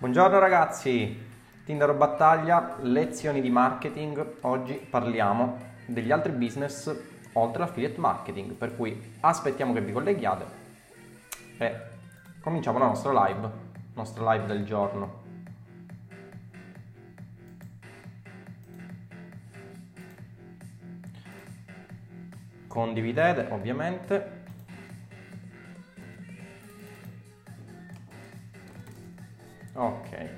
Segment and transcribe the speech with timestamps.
[0.00, 1.14] Buongiorno ragazzi,
[1.62, 4.36] Tinder Battaglia, lezioni di marketing.
[4.40, 6.90] Oggi parliamo degli altri business
[7.34, 10.44] oltre all'affiliate marketing, per cui aspettiamo che vi colleghiate
[11.58, 11.80] e
[12.40, 13.50] cominciamo la nostra live,
[13.92, 15.22] nostra live del giorno.
[22.68, 24.39] Condividete ovviamente
[29.80, 30.28] Ok.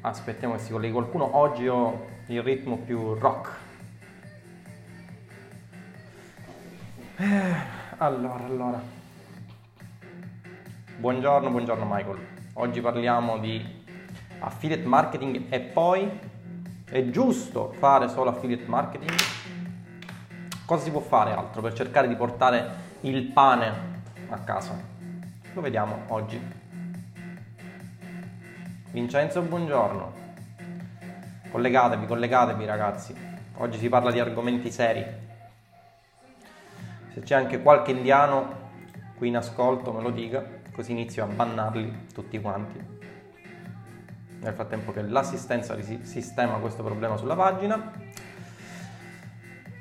[0.00, 1.36] Aspettiamo che si colleghi qualcuno.
[1.36, 3.56] Oggi ho il ritmo più rock.
[7.18, 7.54] Eh,
[7.98, 8.82] allora, allora.
[10.96, 12.18] Buongiorno, buongiorno Michael.
[12.54, 13.64] Oggi parliamo di
[14.40, 16.10] affiliate marketing e poi
[16.90, 19.14] è giusto fare solo affiliate marketing?
[20.66, 22.70] Cosa si può fare altro per cercare di portare
[23.02, 23.72] il pane
[24.30, 24.76] a casa?
[25.52, 26.61] Lo vediamo oggi.
[28.92, 30.12] Vincenzo, buongiorno.
[31.50, 33.16] Collegatevi, collegatevi ragazzi.
[33.56, 35.02] Oggi si parla di argomenti seri.
[37.14, 38.60] Se c'è anche qualche indiano
[39.16, 42.84] qui in ascolto me lo dica, così inizio a bannarli tutti quanti.
[44.40, 47.92] Nel frattempo che l'assistenza sistema questo problema sulla pagina.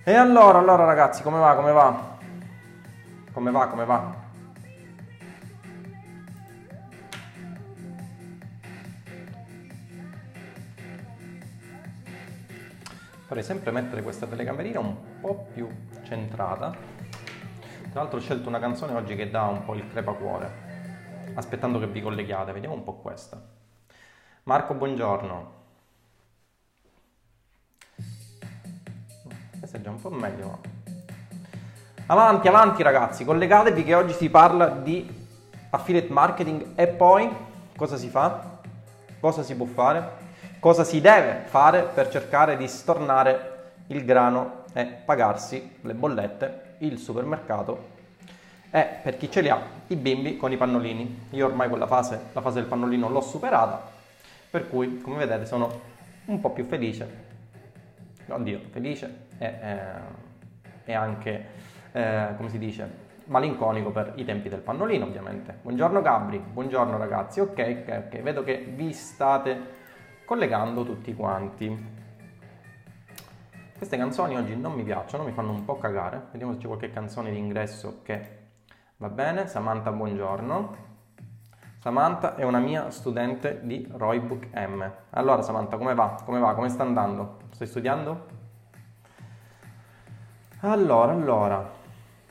[0.06, 2.18] E allora, allora ragazzi, come va, come va?
[3.34, 4.30] Come va, come va?
[13.32, 15.66] Vorrei sempre mettere questa telecamerina un po' più
[16.04, 16.70] centrata.
[16.70, 21.88] Tra l'altro ho scelto una canzone oggi che dà un po' il crepacuore, aspettando che
[21.88, 22.52] vi colleghiate.
[22.52, 23.42] Vediamo un po' questa.
[24.44, 25.52] Marco, buongiorno.
[29.59, 30.59] Questa è già un po' meglio.
[32.08, 35.09] Avanti, avanti ragazzi, collegatevi che oggi si parla di
[35.70, 37.34] affiliate marketing e poi
[37.78, 38.59] cosa si fa?
[39.22, 40.31] Cosa si può fare?
[40.62, 47.00] Cosa si deve fare per cercare di stornare il grano e pagarsi le bollette, il
[47.00, 47.90] supermercato
[48.69, 51.30] e per chi ce li ha i bimbi con i pannolini.
[51.31, 53.90] Io ormai quella fase, la fase del pannolino l'ho superata,
[54.52, 55.81] per cui come vedete sono
[56.25, 57.30] un po' più felice.
[58.28, 59.84] Oddio, felice e, eh,
[60.86, 61.46] e anche,
[61.91, 65.57] eh, come si dice, malinconico per i tempi del pannolino ovviamente.
[65.63, 69.80] Buongiorno Gabri, buongiorno ragazzi, ok, ok, ok, vedo che vi state
[70.31, 71.90] collegando tutti quanti.
[73.78, 76.28] Queste canzoni oggi non mi piacciono, mi fanno un po' cagare.
[76.31, 78.38] Vediamo se c'è qualche canzone di ingresso che
[78.96, 79.47] va bene.
[79.47, 80.75] Samantha, buongiorno.
[81.80, 84.90] Samantha è una mia studente di Roybook M.
[85.09, 86.16] Allora Samantha, come va?
[86.24, 86.53] Come va?
[86.53, 87.40] Come sta andando?
[87.52, 88.25] Stai studiando?
[90.62, 91.69] Allora, allora.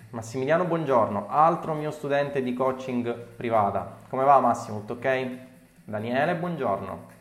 [0.09, 1.27] Massimiliano, buongiorno.
[1.29, 3.99] Altro mio studente di coaching privata.
[4.09, 4.79] Come va Massimo?
[4.79, 5.37] Tutto ok?
[5.85, 7.19] Daniele, buongiorno.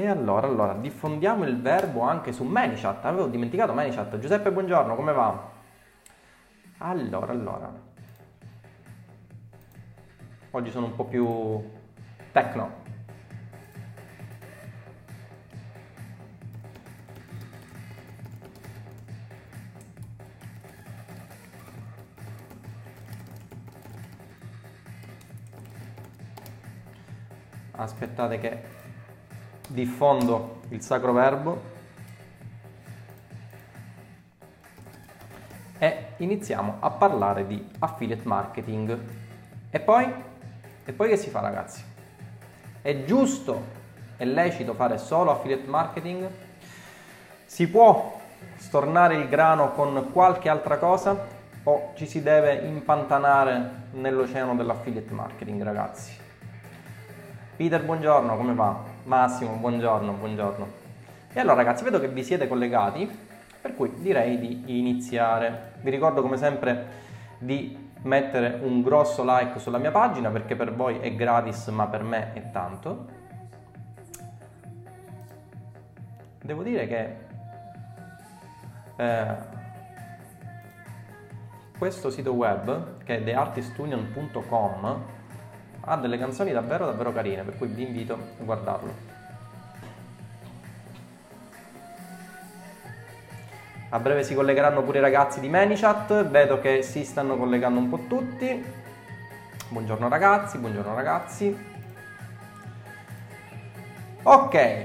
[0.00, 3.04] E allora, allora, diffondiamo il verbo anche su ManyChat.
[3.04, 4.18] Avevo dimenticato ManyChat.
[4.18, 5.50] Giuseppe, buongiorno, come va?
[6.78, 7.70] Allora, allora.
[10.52, 11.62] Oggi sono un po' più
[12.32, 12.78] tecno.
[27.72, 28.79] Aspettate che
[29.70, 31.60] diffondo il sacro verbo
[35.78, 38.98] e iniziamo a parlare di affiliate marketing.
[39.70, 40.12] E poi?
[40.84, 41.82] E poi che si fa ragazzi?
[42.82, 43.62] È giusto,
[44.16, 46.28] è lecito fare solo affiliate marketing?
[47.44, 48.20] Si può
[48.56, 55.62] stornare il grano con qualche altra cosa o ci si deve impantanare nell'oceano dell'affiliate marketing
[55.62, 56.12] ragazzi?
[57.56, 58.89] Peter, buongiorno, come va?
[59.10, 60.68] Massimo, buongiorno, buongiorno.
[61.32, 63.10] E allora ragazzi, vedo che vi siete collegati,
[63.60, 65.72] per cui direi di iniziare.
[65.80, 66.86] Vi ricordo come sempre
[67.38, 72.04] di mettere un grosso like sulla mia pagina perché per voi è gratis ma per
[72.04, 73.06] me è tanto.
[76.40, 77.16] Devo dire che
[78.94, 79.34] eh,
[81.76, 85.18] questo sito web che è theartistunion.com
[85.82, 89.18] ha delle canzoni davvero davvero carine, per cui vi invito a guardarlo.
[93.92, 97.88] A breve si collegheranno pure i ragazzi di ManyChat, vedo che si stanno collegando un
[97.88, 98.64] po' tutti.
[99.68, 101.68] Buongiorno ragazzi, buongiorno ragazzi.
[104.22, 104.84] Ok,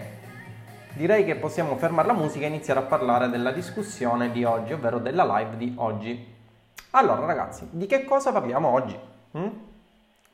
[0.94, 4.98] direi che possiamo fermare la musica e iniziare a parlare della discussione di oggi, ovvero
[4.98, 6.34] della live di oggi.
[6.92, 8.98] Allora ragazzi, di che cosa parliamo oggi?
[9.34, 9.65] Hm?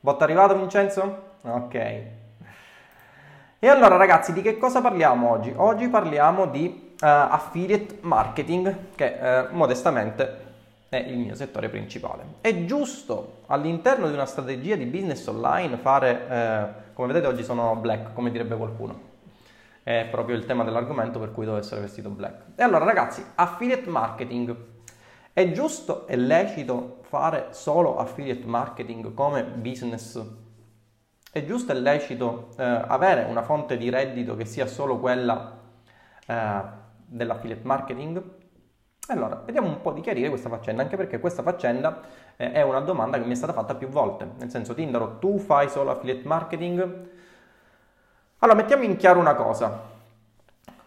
[0.03, 1.36] Botto arrivato Vincenzo?
[1.44, 1.75] Ok.
[1.75, 5.53] E allora ragazzi, di che cosa parliamo oggi?
[5.56, 10.38] Oggi parliamo di uh, affiliate marketing, che uh, modestamente
[10.89, 12.24] è il mio settore principale.
[12.42, 17.75] È giusto all'interno di una strategia di business online fare, uh, come vedete oggi sono
[17.75, 19.00] black, come direbbe qualcuno.
[19.83, 22.45] È proprio il tema dell'argomento per cui devo essere vestito black.
[22.56, 24.56] E allora ragazzi, affiliate marketing.
[25.31, 30.17] È giusto e lecito fare solo affiliate marketing come business
[31.29, 35.59] è giusto e lecito eh, avere una fonte di reddito che sia solo quella
[36.25, 36.61] eh,
[37.05, 38.23] dell'affiliate marketing?
[39.07, 41.99] Allora, vediamo un po' di chiarire questa faccenda, anche perché questa faccenda
[42.37, 44.25] eh, è una domanda che mi è stata fatta più volte.
[44.37, 47.09] Nel senso, Tindaro, tu fai solo affiliate marketing?
[48.39, 49.89] Allora, mettiamo in chiaro una cosa.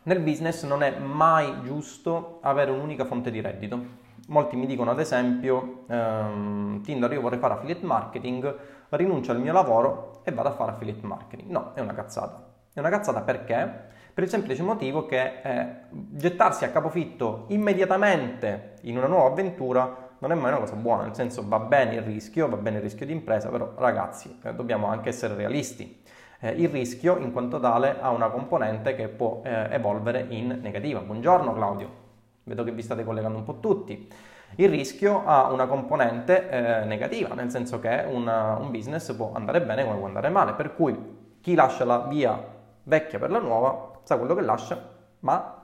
[0.05, 4.04] Nel business non è mai giusto avere un'unica fonte di reddito.
[4.29, 8.57] Molti mi dicono ad esempio, ehm, Tinder io vorrei fare affiliate marketing,
[8.91, 11.51] rinuncio al mio lavoro e vado a fare affiliate marketing.
[11.51, 12.53] No, è una cazzata.
[12.73, 13.93] È una cazzata perché?
[14.15, 20.33] Per il semplice motivo che eh, gettarsi a capofitto immediatamente in una nuova avventura non
[20.33, 23.05] è mai una cosa buona, nel senso va bene il rischio, va bene il rischio
[23.05, 26.03] di impresa, però ragazzi eh, dobbiamo anche essere realisti.
[26.41, 31.01] Eh, il rischio in quanto tale ha una componente che può eh, evolvere in negativa.
[31.01, 32.04] Buongiorno Claudio.
[32.45, 34.09] Vedo che vi state collegando un po' tutti.
[34.57, 39.63] Il rischio ha una componente eh, negativa, nel senso che una, un business può andare
[39.63, 42.53] bene come può andare male, per cui chi lascia la via
[42.85, 44.81] vecchia per la nuova sa quello che lascia,
[45.21, 45.63] ma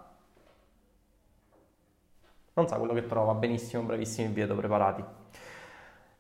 [2.55, 3.35] non sa quello che trova.
[3.35, 5.05] Benissimo, bravissimi, vi vedo preparati.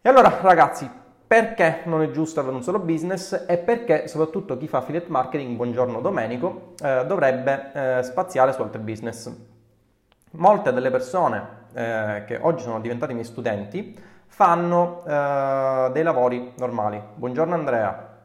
[0.02, 0.88] E allora ragazzi,
[1.26, 5.56] perché non è giusto avere un solo business e perché soprattutto chi fa affiliate marketing,
[5.56, 9.49] buongiorno Domenico, eh, dovrebbe eh, spaziare su altri business.
[10.34, 13.98] Molte delle persone eh, che oggi sono diventati miei studenti
[14.28, 17.02] fanno eh, dei lavori normali.
[17.16, 18.16] Buongiorno Andrea,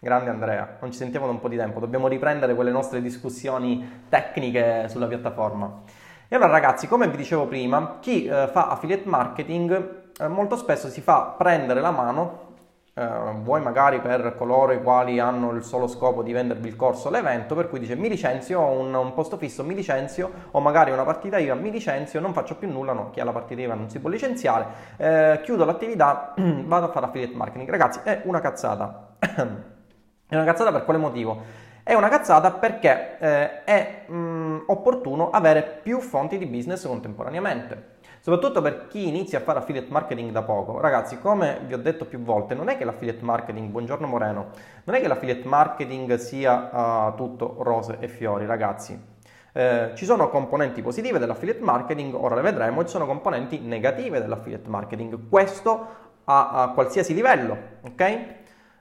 [0.00, 4.06] grande Andrea, non ci sentiamo da un po' di tempo, dobbiamo riprendere quelle nostre discussioni
[4.08, 5.82] tecniche sulla piattaforma.
[6.26, 10.88] E allora ragazzi, come vi dicevo prima, chi eh, fa affiliate marketing eh, molto spesso
[10.88, 12.51] si fa prendere la mano
[12.94, 13.06] eh,
[13.42, 17.54] vuoi magari per coloro i quali hanno il solo scopo di vendervi il corso l'evento,
[17.54, 21.04] per cui dice mi licenzio, ho un, un, posto fisso, mi licenzio, o magari una
[21.04, 23.88] partita IVA, mi licenzio, non faccio più nulla, no, chi ha la partita IVA non
[23.88, 24.66] si può licenziare,
[24.98, 27.70] eh, chiudo l'attività, vado a fare affiliate marketing.
[27.70, 29.16] Ragazzi, è una cazzata.
[29.18, 31.70] è una cazzata per quale motivo?
[31.84, 38.00] È una cazzata perché eh, è mh, mm, opportuno avere più fonti di business contemporaneamente
[38.22, 40.78] soprattutto per chi inizia a fare affiliate marketing da poco.
[40.78, 44.50] Ragazzi, come vi ho detto più volte, non è che l'affiliate marketing, buongiorno Moreno,
[44.84, 49.10] non è che l'affiliate marketing sia uh, tutto rose e fiori, ragazzi.
[49.54, 54.68] Eh, ci sono componenti positive dell'affiliate marketing, ora le vedremo, ci sono componenti negative dell'affiliate
[54.68, 55.28] marketing.
[55.28, 55.86] Questo
[56.24, 58.00] a, a qualsiasi livello, ok?
[58.00, 58.28] Eh,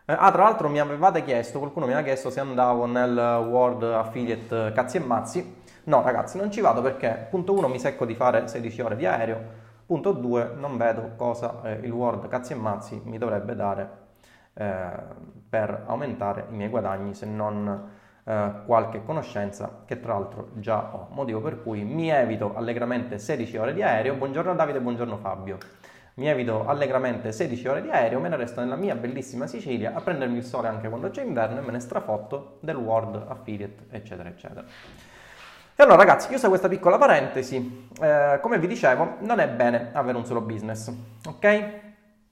[0.06, 3.16] ah, tra l'altro mi avevate chiesto, qualcuno mi ha chiesto se andavo nel
[3.50, 5.61] World Affiliate Cazzi e Mazzi.
[5.84, 9.08] No ragazzi, non ci vado perché punto 1 mi secco di fare 16 ore di
[9.08, 9.42] aereo,
[9.88, 13.90] punto 2 non vedo cosa eh, il Word cazzi e mazzi mi dovrebbe dare
[14.54, 14.90] eh,
[15.50, 17.90] per aumentare i miei guadagni se non
[18.24, 23.58] eh, qualche conoscenza che tra l'altro già ho, motivo per cui mi evito allegramente 16
[23.58, 24.14] ore di aereo.
[24.14, 25.58] Buongiorno Davide, buongiorno Fabio.
[26.14, 30.02] Mi evito allegramente 16 ore di aereo, me ne resto nella mia bellissima Sicilia a
[30.02, 34.30] prendermi il sole anche quando c'è inverno e me ne strafotto del World Affiliate, eccetera,
[34.30, 34.64] eccetera.
[35.74, 40.18] E allora ragazzi, chiusa questa piccola parentesi, eh, come vi dicevo, non è bene avere
[40.18, 40.92] un solo business,
[41.26, 41.70] ok?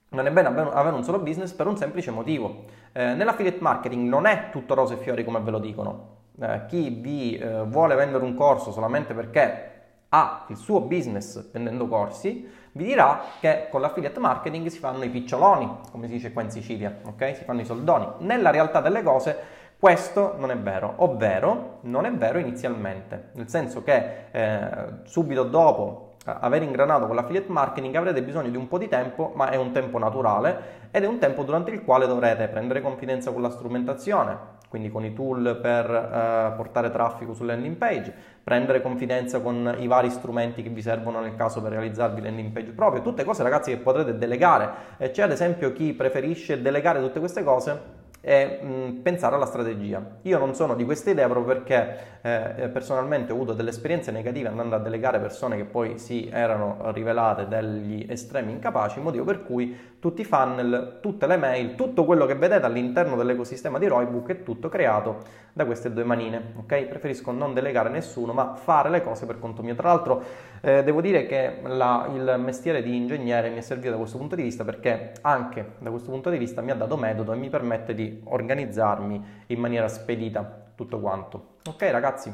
[0.10, 2.66] Non è bene avere un solo business per un semplice motivo.
[2.92, 6.18] Eh, nell'affiliate marketing non è tutto rose e fiori come ve lo dicono.
[6.38, 9.72] Eh, chi vi eh, vuole vendere un corso solamente perché
[10.10, 15.10] ha il suo business vendendo corsi, vi dirà che con l'affiliate marketing si fanno i
[15.10, 17.38] piccioloni, come si dice qua in Sicilia, ok?
[17.38, 18.06] Si fanno i soldoni.
[18.20, 19.38] Nella realtà delle cose
[19.80, 24.70] questo non è vero, ovvero non è vero inizialmente, nel senso che eh,
[25.04, 29.32] subito dopo eh, aver ingranato con l'affiliate marketing avrete bisogno di un po' di tempo,
[29.36, 33.32] ma è un tempo naturale ed è un tempo durante il quale dovrete prendere confidenza
[33.32, 38.82] con la strumentazione, quindi con i tool per eh, portare traffico sulle landing page, prendere
[38.82, 43.02] confidenza con i vari strumenti che vi servono nel caso per realizzarvi landing page proprio,
[43.02, 44.98] tutte cose ragazzi che potrete delegare.
[44.98, 50.18] E c'è ad esempio chi preferisce delegare tutte queste cose e mh, pensare alla strategia.
[50.24, 54.50] Io non sono di questa idea proprio perché eh, personalmente ho avuto delle esperienze negative
[54.50, 59.98] andando a delegare persone che poi si erano rivelate degli estremi incapaci, motivo per cui
[60.00, 64.44] tutti i funnel, tutte le mail, tutto quello che vedete all'interno dell'ecosistema di Roybook è
[64.44, 66.86] tutto creato da queste due manine, ok?
[66.86, 69.76] Preferisco non delegare nessuno, ma fare le cose per conto mio.
[69.76, 70.24] Tra l'altro
[70.62, 74.36] eh, devo dire che la, il mestiere di ingegnere mi è servito da questo punto
[74.36, 77.50] di vista perché anche da questo punto di vista mi ha dato metodo e mi
[77.50, 81.56] permette di organizzarmi in maniera spedita tutto quanto.
[81.68, 82.34] Ok ragazzi?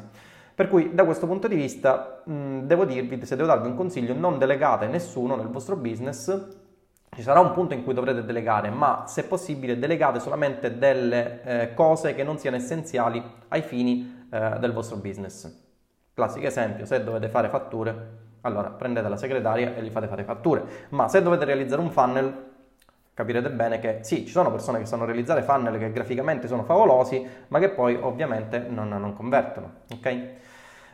[0.54, 4.14] Per cui da questo punto di vista mh, devo dirvi, se devo darvi un consiglio,
[4.14, 6.64] non delegate nessuno nel vostro business.
[7.14, 11.74] Ci sarà un punto in cui dovrete delegare, ma se possibile delegate solamente delle eh,
[11.74, 15.65] cose che non siano essenziali ai fini eh, del vostro business.
[16.16, 17.94] Classico esempio, se dovete fare fatture,
[18.40, 20.64] allora prendete la segretaria e gli fate fare fatture.
[20.88, 22.52] Ma se dovete realizzare un funnel,
[23.12, 27.22] capirete bene che sì, ci sono persone che sanno realizzare funnel che graficamente sono favolosi,
[27.48, 29.70] ma che poi ovviamente non, non convertono.
[29.92, 30.06] Ok?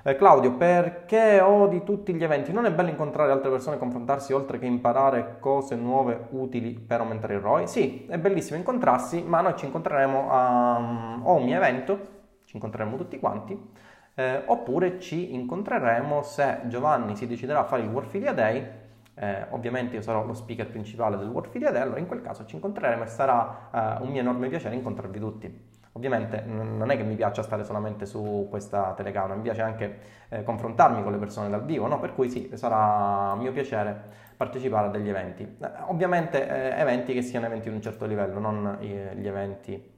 [0.03, 2.51] Eh, Claudio, perché odi tutti gli eventi?
[2.53, 6.99] Non è bello incontrare altre persone e confrontarsi oltre che imparare cose nuove utili per
[6.99, 7.69] aumentare il ROI?
[7.69, 10.79] Sì, è bellissimo incontrarsi, ma noi ci incontreremo a,
[11.23, 12.09] un mio evento,
[12.45, 13.82] ci incontreremo tutti quanti
[14.15, 18.81] eh, oppure ci incontreremo se Giovanni si deciderà a fare il Warfilia Day,
[19.15, 22.55] eh, ovviamente io sarò lo speaker principale del Warfilia Day, allora in quel caso ci
[22.55, 25.71] incontreremo e sarà eh, un mio enorme piacere incontrarvi tutti.
[25.95, 29.99] Ovviamente non è che mi piaccia stare solamente su questa telecamera, mi piace anche
[30.31, 32.01] eh, confrontarmi con le persone dal vivo, no?
[32.01, 35.43] per cui sì, sarà mio piacere partecipare a degli eventi.
[35.43, 39.91] Eh, ovviamente eh, eventi che siano eventi di un certo livello, non gli eventi...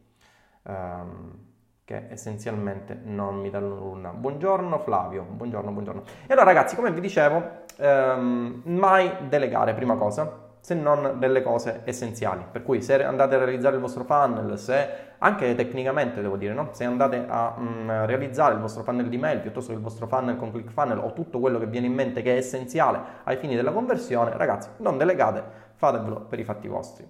[0.63, 1.53] Um,
[1.85, 4.09] che essenzialmente non mi danno nulla.
[4.09, 6.03] Buongiorno Flavio, buongiorno, buongiorno.
[6.27, 7.43] E allora ragazzi, come vi dicevo,
[7.77, 12.43] ehm, mai delegare prima cosa, se non delle cose essenziali.
[12.51, 14.89] Per cui se andate a realizzare il vostro funnel, se
[15.19, 16.71] anche tecnicamente devo dire, no?
[16.73, 20.39] se andate a mm, realizzare il vostro funnel di mail piuttosto che il vostro funnel
[20.39, 23.73] con ClickFunnel o tutto quello che viene in mente che è essenziale ai fini della
[23.73, 27.07] conversione, ragazzi, non delegate, fatevelo per i fatti vostri.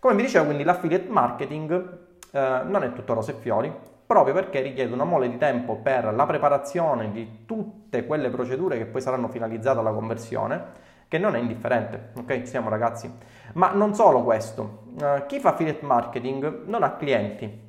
[0.00, 1.98] Come vi dicevo, quindi l'affiliate marketing
[2.32, 3.72] eh, non è tutto rose e fiori,
[4.06, 8.86] proprio perché richiede una mole di tempo per la preparazione di tutte quelle procedure che
[8.86, 12.46] poi saranno finalizzate alla conversione, che non è indifferente, ok?
[12.46, 13.12] Siamo ragazzi.
[13.54, 17.68] Ma non solo questo, uh, chi fa affiliate marketing non ha clienti,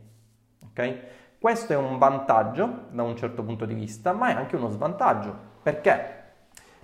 [0.69, 0.97] ok?
[1.39, 5.35] Questo è un vantaggio da un certo punto di vista, ma è anche uno svantaggio.
[5.61, 6.15] Perché?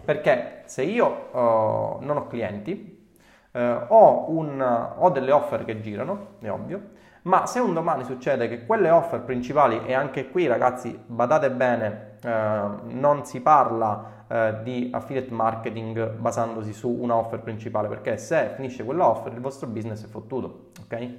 [0.04, 3.08] Perché se io uh, non ho clienti,
[3.52, 6.82] uh, ho, un, ho delle offer che girano, è ovvio,
[7.24, 12.18] ma se un domani succede che quelle offer principali, e anche qui ragazzi badate bene,
[12.22, 18.54] eh, non si parla eh, di affiliate marketing basandosi su una offer principale, perché se
[18.56, 21.10] finisce quella offer il vostro business è fottuto, ok?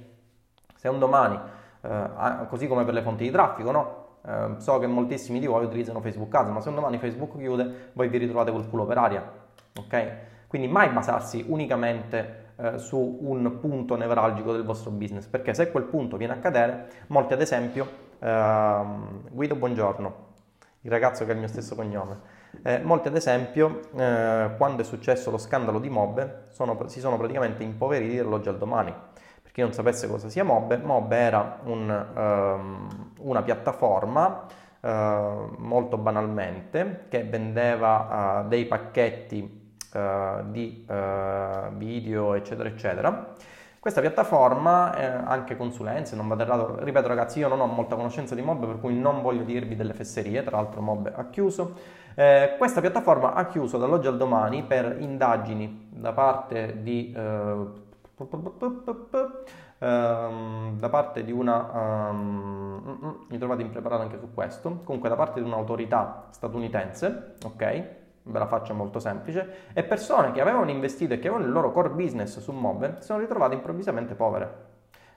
[0.75, 1.39] Se un domani,
[1.81, 2.09] eh,
[2.49, 4.03] così come per le fonti di traffico, no?
[4.25, 7.89] Eh, so che moltissimi di voi utilizzano Facebook Ads, ma se un domani Facebook chiude,
[7.93, 9.23] voi vi ritrovate col culo per aria,
[9.79, 10.11] ok?
[10.47, 15.83] Quindi mai basarsi unicamente eh, su un punto nevralgico del vostro business, perché se quel
[15.83, 17.87] punto viene a cadere, molti ad esempio,
[18.19, 20.15] ehm, Guido buongiorno,
[20.81, 24.85] il ragazzo che ha il mio stesso cognome, eh, molti ad esempio, eh, quando è
[24.85, 28.93] successo lo scandalo di Mob, sono, si sono praticamente impoveriti dall'oggi al domani.
[29.41, 34.45] Per chi non sapesse cosa sia Mob, Mob era un, um, una piattaforma
[34.79, 34.87] uh,
[35.57, 39.64] molto banalmente che vendeva uh, dei pacchetti
[39.95, 43.33] uh, di uh, video, eccetera, eccetera.
[43.85, 48.33] Questa piattaforma, eh, anche consulenze, non vado errato, ripeto ragazzi, io non ho molta conoscenza
[48.33, 51.75] di Mob, per cui non voglio dirvi delle fesserie, tra l'altro Mob ha chiuso.
[52.15, 57.13] Eh, questa piattaforma ha chiuso dall'oggi al domani per indagini da parte di...
[57.15, 57.83] Eh,
[59.77, 65.45] da parte di una um, mi trovate impreparato anche su questo comunque da parte di
[65.45, 71.27] un'autorità statunitense ok ve la faccio molto semplice, e persone che avevano investito e che
[71.27, 74.51] avevano il loro core business su Mob si sono ritrovate improvvisamente povere,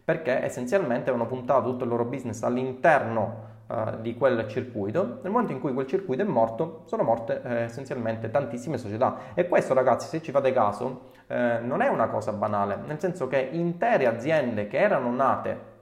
[0.04, 5.52] perché essenzialmente avevano puntato tutto il loro business all'interno uh, di quel circuito, nel momento
[5.52, 9.16] in cui quel circuito è morto, sono morte eh, essenzialmente tantissime società.
[9.34, 13.26] E questo ragazzi, se ci fate caso, eh, non è una cosa banale, nel senso
[13.26, 15.76] che intere aziende che erano nate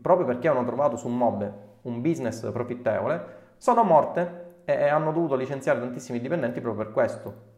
[0.00, 1.52] proprio perché avevano trovato su Mob
[1.82, 7.50] un business profittevole, sono morte e hanno dovuto licenziare tantissimi dipendenti proprio per questo.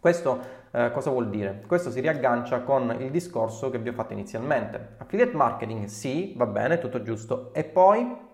[0.00, 0.40] Questo
[0.70, 1.64] eh, cosa vuol dire?
[1.66, 4.94] Questo si riaggancia con il discorso che vi ho fatto inizialmente.
[4.98, 8.26] Affiliate marketing sì, va bene, tutto giusto, e poi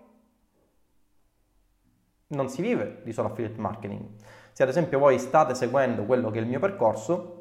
[2.27, 4.09] non si vive di solo affiliate marketing.
[4.51, 7.31] Se ad esempio voi state seguendo quello che è il mio percorso,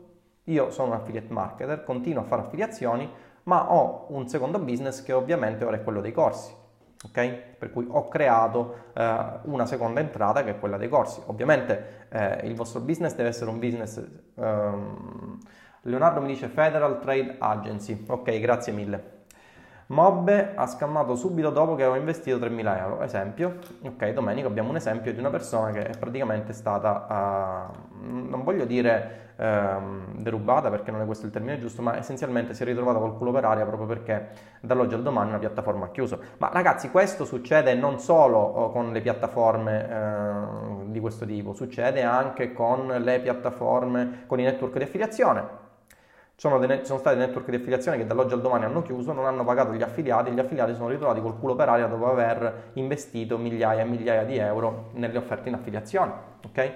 [0.44, 3.10] io sono un affiliate marketer, continuo a fare affiliazioni,
[3.44, 6.62] ma ho un secondo business che ovviamente ora è quello dei corsi
[7.06, 7.34] ok?
[7.58, 11.20] Per cui ho creato eh, una seconda entrata che è quella dei corsi.
[11.26, 14.02] Ovviamente eh, il vostro business deve essere un business...
[14.34, 15.38] Um,
[15.86, 19.12] Leonardo mi dice Federal Trade Agency, ok, grazie mille.
[19.88, 23.02] Mobbe ha scammato subito dopo che avevo investito 3.000 euro.
[23.02, 28.42] Esempio, ok, domenica abbiamo un esempio di una persona che è praticamente stata, uh, non
[28.44, 32.66] voglio dire ehm, derubata, perché non è questo il termine giusto, ma essenzialmente si è
[32.66, 34.28] ritrovata col culo per aria proprio perché
[34.60, 36.20] dall'oggi al domani una piattaforma ha chiuso.
[36.38, 42.02] Ma ragazzi, questo succede non solo oh, con le piattaforme eh, di questo tipo, succede
[42.02, 45.62] anche con le piattaforme, con i network di affiliazione.
[46.36, 49.44] Sono, de- sono, stati network di affiliazione che dall'oggi al domani hanno chiuso, non hanno
[49.44, 53.82] pagato gli affiliati, gli affiliati sono ritrovati col culo per aria dopo aver investito migliaia
[53.82, 56.12] e migliaia di euro nelle offerte in affiliazione,
[56.44, 56.72] ok?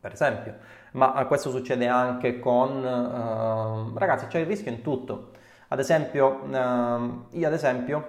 [0.00, 0.54] Per esempio,
[0.94, 5.30] ma questo succede anche con uh, ragazzi, c'è il rischio in tutto.
[5.68, 8.06] Ad esempio, uh, io ad esempio,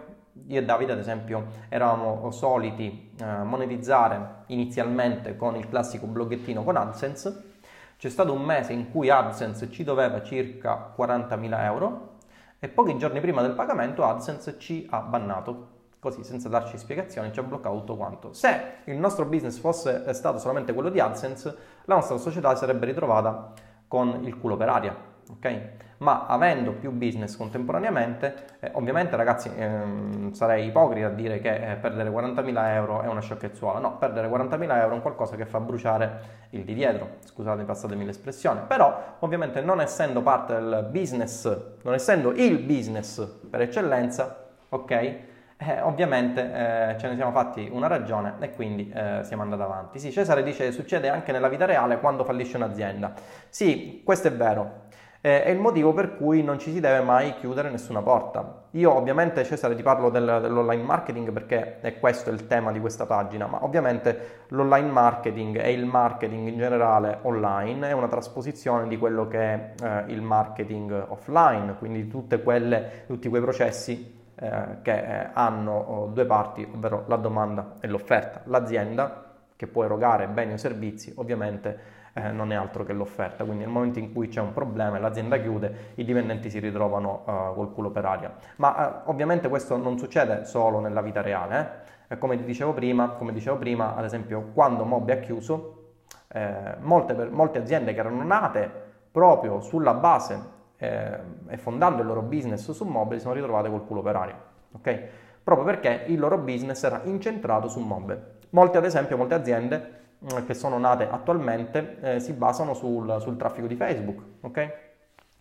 [0.47, 6.75] io e Davide ad esempio, eravamo soliti uh, monetizzare inizialmente con il classico bloggettino con
[6.75, 7.53] AdSense
[7.97, 12.17] c'è stato un mese in cui AdSense ci doveva circa 40.000 euro
[12.59, 15.74] e pochi giorni prima del pagamento AdSense ci ha bannato.
[16.05, 18.31] Così, senza darci spiegazioni, ci ha bloccato tutto quanto.
[18.31, 23.53] Se il nostro business fosse stato solamente quello di AdSense, la nostra società sarebbe ritrovata
[23.87, 24.95] con il culo per aria,
[25.31, 25.61] ok?
[25.97, 31.75] ma avendo più business contemporaneamente, eh, ovviamente ragazzi ehm, sarei ipocrita a dire che eh,
[31.77, 35.59] perdere 40.000 euro è una sciocchezzuola, no, perdere 40.000 euro è un qualcosa che fa
[35.59, 36.19] bruciare
[36.51, 41.45] il di dietro, scusate passatemi l'espressione, però ovviamente non essendo parte del business,
[41.81, 45.33] non essendo il business per eccellenza, ok?
[45.57, 49.99] Eh, ovviamente eh, ce ne siamo fatti una ragione e quindi eh, siamo andati avanti.
[49.99, 53.13] Sì, Cesare dice succede anche nella vita reale quando fallisce un'azienda.
[53.49, 54.83] Sì, questo è vero
[55.25, 58.65] eh, è il motivo per cui non ci si deve mai chiudere nessuna porta.
[58.71, 63.07] Io ovviamente Cesare ti parlo del, dell'online marketing perché è questo il tema di questa
[63.07, 68.99] pagina, ma ovviamente l'online marketing e il marketing in generale online è una trasposizione di
[68.99, 72.07] quello che è eh, il marketing offline, quindi
[72.43, 77.87] quelle, tutti quei processi eh, che eh, hanno oh, due parti, ovvero la domanda e
[77.87, 78.41] l'offerta.
[78.45, 79.23] L'azienda
[79.55, 83.43] che può erogare beni o servizi ovviamente eh, non è altro che l'offerta.
[83.43, 87.23] Quindi nel momento in cui c'è un problema e l'azienda chiude, i dipendenti si ritrovano
[87.25, 88.33] uh, col culo per aria.
[88.57, 91.83] Ma uh, ovviamente questo non succede solo nella vita reale.
[92.07, 92.17] Eh?
[92.17, 95.83] Come dicevo prima, come dicevo prima, ad esempio, quando Mobi ha chiuso,
[96.29, 98.69] eh, molte, molte aziende che erano nate
[99.11, 103.85] proprio sulla base eh, e fondando il loro business su mobile si sono ritrovate col
[103.85, 104.41] culo per aria.
[104.73, 105.07] Okay?
[105.43, 108.37] Proprio perché il loro business era incentrato su mobile.
[108.49, 113.37] Molte, ad esempio, molte aziende eh, che sono nate attualmente eh, si basano sul, sul,
[113.37, 114.21] traffico di Facebook.
[114.41, 114.71] Okay?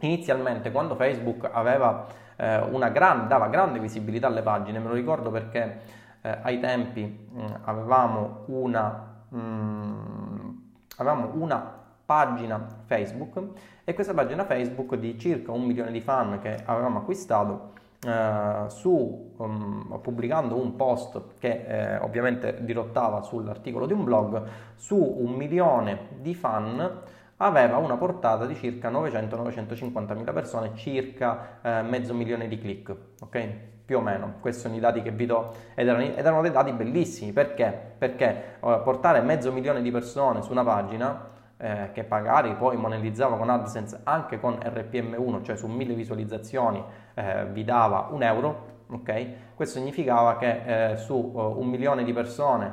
[0.01, 5.31] Inizialmente, quando Facebook aveva, eh, una gran, dava grande visibilità alle pagine, me lo ricordo
[5.31, 5.81] perché
[6.21, 10.49] eh, ai tempi mh, mm, avevamo, una, mh, mm,
[10.97, 13.41] avevamo una pagina Facebook
[13.85, 17.73] e questa pagina Facebook di circa un milione di fan che avevamo acquistato
[18.05, 24.43] Uh, su, um, pubblicando un post che eh, ovviamente dirottava sull'articolo di un blog,
[24.75, 27.01] su un milione di fan
[27.39, 33.49] aveva una portata di circa 900-950 mila persone, circa eh, mezzo milione di click, ok?
[33.85, 36.51] Più o meno, questi sono i dati che vi do ed erano, ed erano dei
[36.51, 37.95] dati bellissimi, perché?
[37.99, 43.37] Perché uh, portare mezzo milione di persone su una pagina eh, che magari poi monetizzava
[43.37, 46.83] con AdSense anche con RPM1, cioè su mille visualizzazioni
[47.15, 49.55] eh, vi dava un euro, ok?
[49.55, 52.73] Questo significava che eh, su uh, un milione di persone,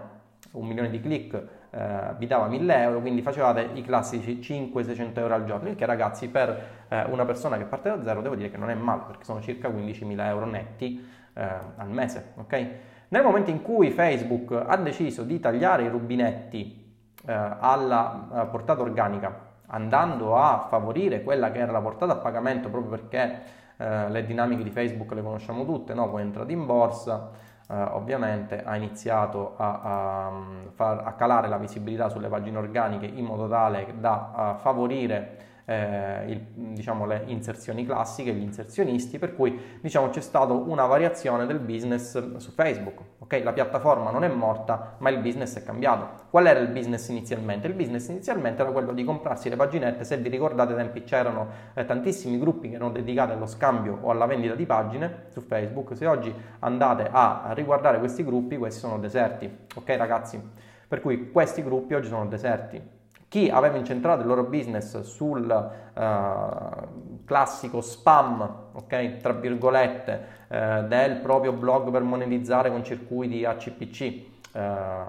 [0.51, 5.33] un milione di click, eh, vi dava 1000 euro, quindi facevate i classici 500-600 euro
[5.35, 8.49] al giorno, il che ragazzi per eh, una persona che parte da zero devo dire
[8.49, 12.67] che non è male, perché sono circa 15.000 euro netti al mese, ok?
[13.07, 16.80] Nel momento in cui Facebook ha deciso di tagliare i rubinetti
[17.25, 22.91] alla eh, portata organica, andando a favorire quella che era la portata a pagamento proprio
[22.91, 23.41] perché
[23.77, 26.09] eh, le dinamiche di Facebook le conosciamo tutte, no?
[26.09, 27.29] poi entrato in borsa,
[27.69, 30.31] eh, ovviamente ha iniziato a, a,
[30.73, 36.41] far, a, calare la visibilità sulle pagine organiche in modo tale da favorire eh, il,
[36.73, 42.37] diciamo, le inserzioni classiche, gli inserzionisti, per cui diciamo, c'è stata una variazione del business
[42.37, 42.99] su Facebook.
[43.19, 43.43] Okay?
[43.43, 46.25] La piattaforma non è morta, ma il business è cambiato.
[46.29, 47.67] Qual era il business inizialmente?
[47.67, 51.85] Il business inizialmente era quello di comprarsi le paginette, se vi ricordate tempi c'erano eh,
[51.85, 56.05] tantissimi gruppi che erano dedicati allo scambio o alla vendita di pagine su Facebook, se
[56.05, 60.41] oggi andate a riguardare questi gruppi, questi sono deserti, ok ragazzi?
[60.87, 62.99] Per cui questi gruppi oggi sono deserti
[63.31, 71.15] chi aveva incentrato il loro business sul uh, classico spam, ok, tra virgolette, uh, del
[71.21, 75.03] proprio blog per monetizzare con circuiti ACPC uh, eh,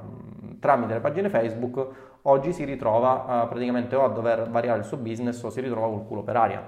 [0.60, 1.88] tramite le pagine Facebook,
[2.22, 6.06] oggi si ritrova praticamente o a dover variare il suo business o si ritrova col
[6.06, 6.64] culo per aria.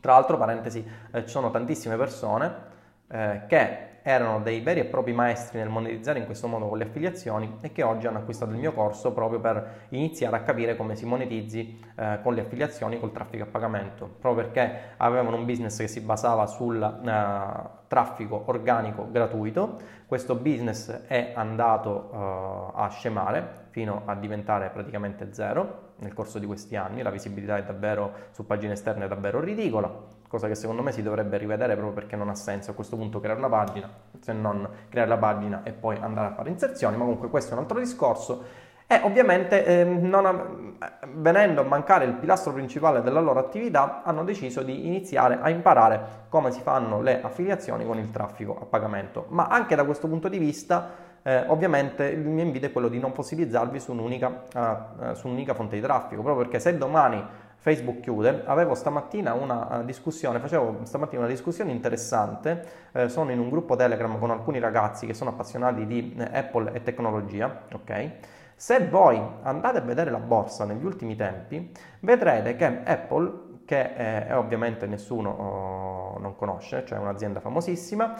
[0.00, 2.68] Tra l'altro, parentesi, ci sono tantissime persone
[3.06, 7.58] che erano dei veri e propri maestri nel monetizzare in questo modo con le affiliazioni
[7.60, 11.04] e che oggi hanno acquistato il mio corso proprio per iniziare a capire come si
[11.06, 15.88] monetizzi eh, con le affiliazioni col traffico a pagamento, proprio perché avevano un business che
[15.88, 24.02] si basava sul eh, traffico organico gratuito, questo business è andato uh, a scemare fino
[24.04, 28.74] a diventare praticamente zero nel corso di questi anni, la visibilità è davvero su pagine
[28.74, 29.92] esterne è davvero ridicola,
[30.30, 33.18] cosa che secondo me si dovrebbe rivedere proprio perché non ha senso a questo punto
[33.18, 33.90] creare una pagina,
[34.20, 37.54] se non creare la pagina e poi andare a fare inserzioni, ma comunque questo è
[37.54, 38.44] un altro discorso
[38.86, 40.78] e ovviamente eh, non,
[41.14, 46.26] venendo a mancare il pilastro principale della loro attività hanno deciso di iniziare a imparare
[46.28, 49.26] come si fanno le affiliazioni con il traffico a pagamento.
[49.30, 53.00] Ma anche da questo punto di vista eh, ovviamente il mio invito è quello di
[53.00, 57.22] non fossilizzarvi su un'unica, uh, su un'unica fonte di traffico, proprio perché se domani
[57.60, 63.50] Facebook chiude, avevo stamattina una discussione, facevo stamattina una discussione interessante, eh, sono in un
[63.50, 68.10] gruppo Telegram con alcuni ragazzi che sono appassionati di eh, Apple e tecnologia, ok?
[68.56, 71.70] Se voi andate a vedere la borsa negli ultimi tempi,
[72.00, 73.32] vedrete che Apple,
[73.66, 78.14] che è, ovviamente nessuno oh, non conosce, cioè un'azienda famosissima,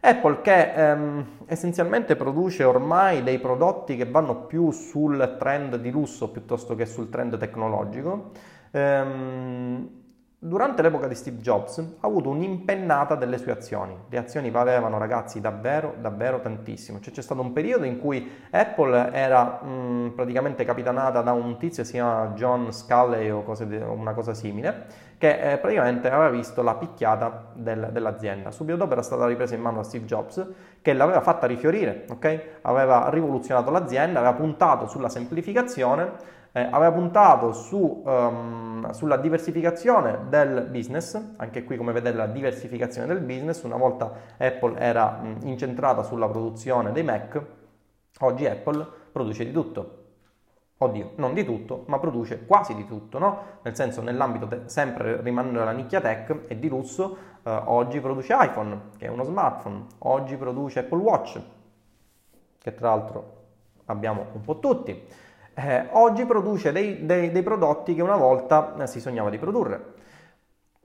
[0.00, 6.30] Apple che ehm, essenzialmente produce ormai dei prodotti che vanno più sul trend di lusso
[6.30, 8.30] piuttosto che sul trend tecnologico,
[8.76, 9.88] ehm,
[10.38, 13.96] Durante l'epoca di Steve Jobs ha avuto un'impennata delle sue azioni.
[14.08, 17.00] Le azioni valevano, ragazzi, davvero, davvero tantissimo.
[17.00, 21.82] Cioè, c'è stato un periodo in cui Apple era mh, praticamente capitanata da un tizio
[21.82, 24.84] che si chiama John Sculley o de- una cosa simile,
[25.16, 28.50] che eh, praticamente aveva visto la picchiata del, dell'azienda.
[28.50, 30.46] Subito dopo era stata ripresa in mano da Steve Jobs,
[30.80, 32.58] che l'aveva fatta rifiorire, ok?
[32.60, 40.68] Aveva rivoluzionato l'azienda, aveva puntato sulla semplificazione eh, aveva puntato su, um, sulla diversificazione del
[40.70, 46.02] business, anche qui come vedete la diversificazione del business, una volta Apple era mh, incentrata
[46.02, 47.42] sulla produzione dei Mac,
[48.20, 50.04] oggi Apple produce di tutto.
[50.78, 53.42] Oddio, non di tutto, ma produce quasi di tutto, no?
[53.60, 58.34] Nel senso, nell'ambito te- sempre rimanendo nella nicchia tech e di lusso, eh, oggi produce
[58.34, 61.38] iPhone, che è uno smartphone, oggi produce Apple Watch,
[62.58, 63.34] che tra l'altro
[63.86, 65.24] abbiamo un po' tutti
[65.56, 69.94] eh, oggi produce dei, dei, dei, prodotti che una volta eh, si sognava di produrre.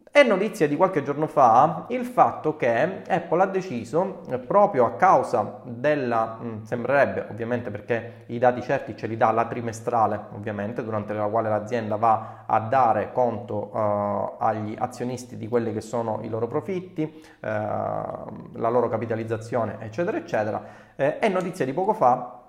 [0.10, 4.92] È notizia di qualche giorno fa il fatto che Apple ha deciso, eh, proprio a
[4.96, 10.84] causa della, mm, sembrerebbe ovviamente perché i dati certi ce li dà la trimestrale, ovviamente,
[10.84, 16.20] durante la quale l'azienda va a dare conto uh, agli azionisti di quelli che sono
[16.22, 20.64] i loro profitti, uh, la loro capitalizzazione, eccetera, eccetera.
[20.96, 22.41] Eh, è notizia di poco fa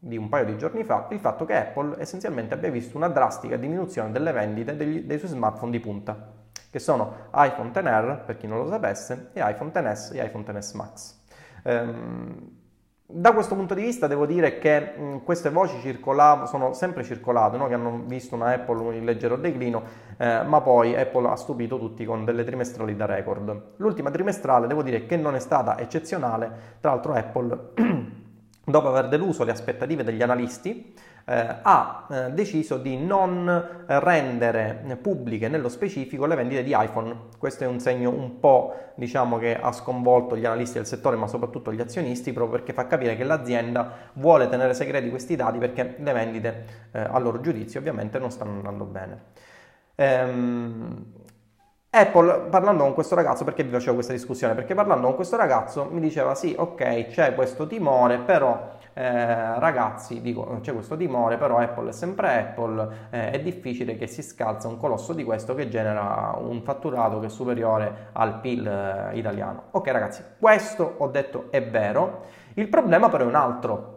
[0.00, 3.56] di un paio di giorni fa il fatto che Apple essenzialmente abbia visto una drastica
[3.56, 6.32] diminuzione delle vendite degli, dei suoi smartphone di punta,
[6.70, 10.72] che sono iPhone XR, per chi non lo sapesse, e iPhone XS e iPhone XS
[10.72, 11.20] Max.
[11.64, 12.56] Ehm,
[13.10, 15.76] da questo punto di vista devo dire che mh, queste voci
[16.44, 17.66] sono sempre circolate, no?
[17.66, 19.82] che hanno visto una Apple in leggero declino,
[20.18, 23.76] eh, ma poi Apple ha stupito tutti con delle trimestrali da record.
[23.76, 27.70] L'ultima trimestrale devo dire che non è stata eccezionale, tra l'altro Apple
[28.70, 35.48] dopo aver deluso le aspettative degli analisti, eh, ha eh, deciso di non rendere pubbliche
[35.48, 37.28] nello specifico le vendite di iPhone.
[37.38, 41.26] Questo è un segno un po' diciamo che ha sconvolto gli analisti del settore, ma
[41.26, 45.96] soprattutto gli azionisti, proprio perché fa capire che l'azienda vuole tenere segreti questi dati perché
[45.98, 49.22] le vendite, eh, a loro giudizio, ovviamente non stanno andando bene.
[49.94, 51.04] Ehm,
[51.98, 54.54] Apple, parlando con questo ragazzo, perché vi facevo questa discussione?
[54.54, 60.20] Perché parlando con questo ragazzo mi diceva sì, ok, c'è questo timore, però eh, ragazzi,
[60.20, 64.68] dico, c'è questo timore, però Apple è sempre Apple, eh, è difficile che si scalza
[64.68, 69.64] un colosso di questo che genera un fatturato che è superiore al PIL eh, italiano.
[69.72, 73.96] Ok ragazzi, questo ho detto è vero, il problema però è un altro.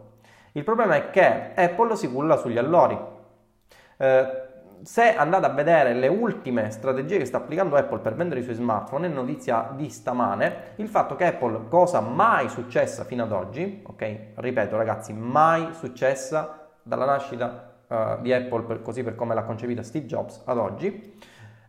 [0.52, 2.98] Il problema è che Apple si culla sugli allori.
[3.96, 4.41] Eh,
[4.82, 8.54] se andate a vedere le ultime strategie che sta applicando Apple per vendere i suoi
[8.54, 13.82] smartphone, è notizia di stamane, il fatto che Apple, cosa mai successa fino ad oggi,
[13.86, 14.16] ok?
[14.34, 19.82] Ripeto ragazzi, mai successa dalla nascita uh, di Apple, per, così per come l'ha concepita
[19.82, 21.16] Steve Jobs ad oggi,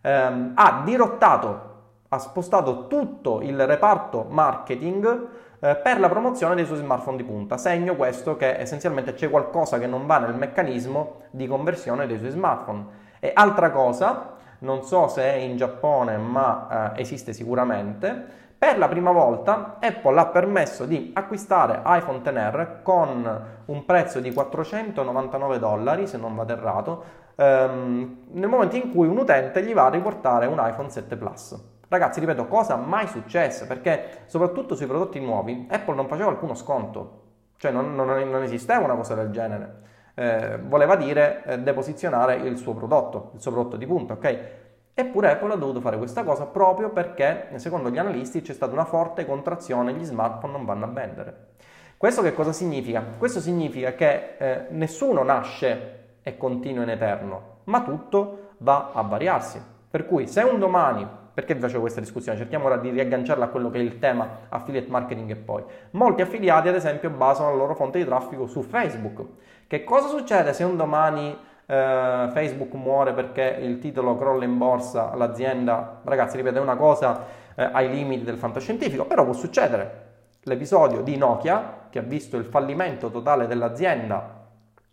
[0.01, 1.71] ehm, ha dirottato,
[2.09, 5.27] ha spostato tutto il reparto marketing
[5.59, 7.57] eh, per la promozione dei suoi smartphone di punta.
[7.57, 12.31] Segno questo che essenzialmente c'è qualcosa che non va nel meccanismo di conversione dei suoi
[12.31, 13.01] smartphone.
[13.23, 18.13] E altra cosa, non so se è in Giappone, ma eh, esiste sicuramente,
[18.57, 24.33] per la prima volta Apple ha permesso di acquistare iPhone XR con un prezzo di
[24.33, 27.03] 499 dollari, se non vado errato,
[27.35, 31.57] ehm, nel momento in cui un utente gli va a riportare un iPhone 7 Plus.
[31.87, 33.65] Ragazzi, ripeto, cosa mai successa?
[33.65, 37.21] Perché soprattutto sui prodotti nuovi Apple non faceva alcuno sconto,
[37.55, 39.91] cioè non, non, non esisteva una cosa del genere.
[40.15, 44.39] Eh, voleva dire eh, deposizionare il suo prodotto, il suo prodotto di punta, ok?
[44.93, 48.85] Eppure Apple ha dovuto fare questa cosa proprio perché, secondo gli analisti, c'è stata una
[48.85, 51.47] forte contrazione e gli smartphone non vanno a vendere.
[51.97, 53.03] Questo che cosa significa?
[53.17, 59.59] Questo significa che eh, nessuno nasce e continua in eterno, ma tutto va a variarsi.
[59.89, 62.37] Per cui se un domani, perché vi facevo questa discussione?
[62.37, 65.63] Cerchiamo ora di riagganciarla a quello che è il tema affiliate marketing e poi.
[65.91, 69.25] Molti affiliati ad esempio basano la loro fonte di traffico su Facebook.
[69.73, 75.15] Che cosa succede se un domani eh, Facebook muore perché il titolo crolla in borsa,
[75.15, 81.01] l'azienda, ragazzi ripeto è una cosa eh, ai limiti del fantascientifico, però può succedere l'episodio
[81.01, 84.45] di Nokia che ha visto il fallimento totale dell'azienda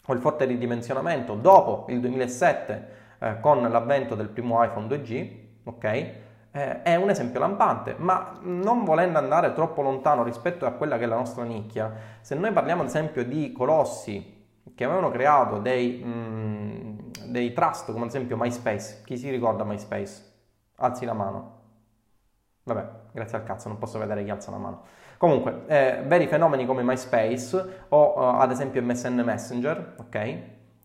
[0.06, 2.88] o il forte ridimensionamento dopo il 2007
[3.18, 5.30] eh, con l'avvento del primo iPhone 2G,
[5.64, 5.84] ok?
[5.84, 11.04] Eh, è un esempio lampante, ma non volendo andare troppo lontano rispetto a quella che
[11.04, 14.38] è la nostra nicchia, se noi parliamo ad esempio di colossi
[14.74, 19.64] che avevano creato dei, mh, mm, dei trust come ad esempio MySpace, chi si ricorda
[19.64, 20.24] MySpace?
[20.76, 21.58] Alzi la mano.
[22.62, 24.82] Vabbè, grazie al cazzo, non posso vedere chi alza la mano.
[25.20, 30.38] Comunque, eh, veri fenomeni come MySpace o uh, ad esempio MSN Messenger, ok?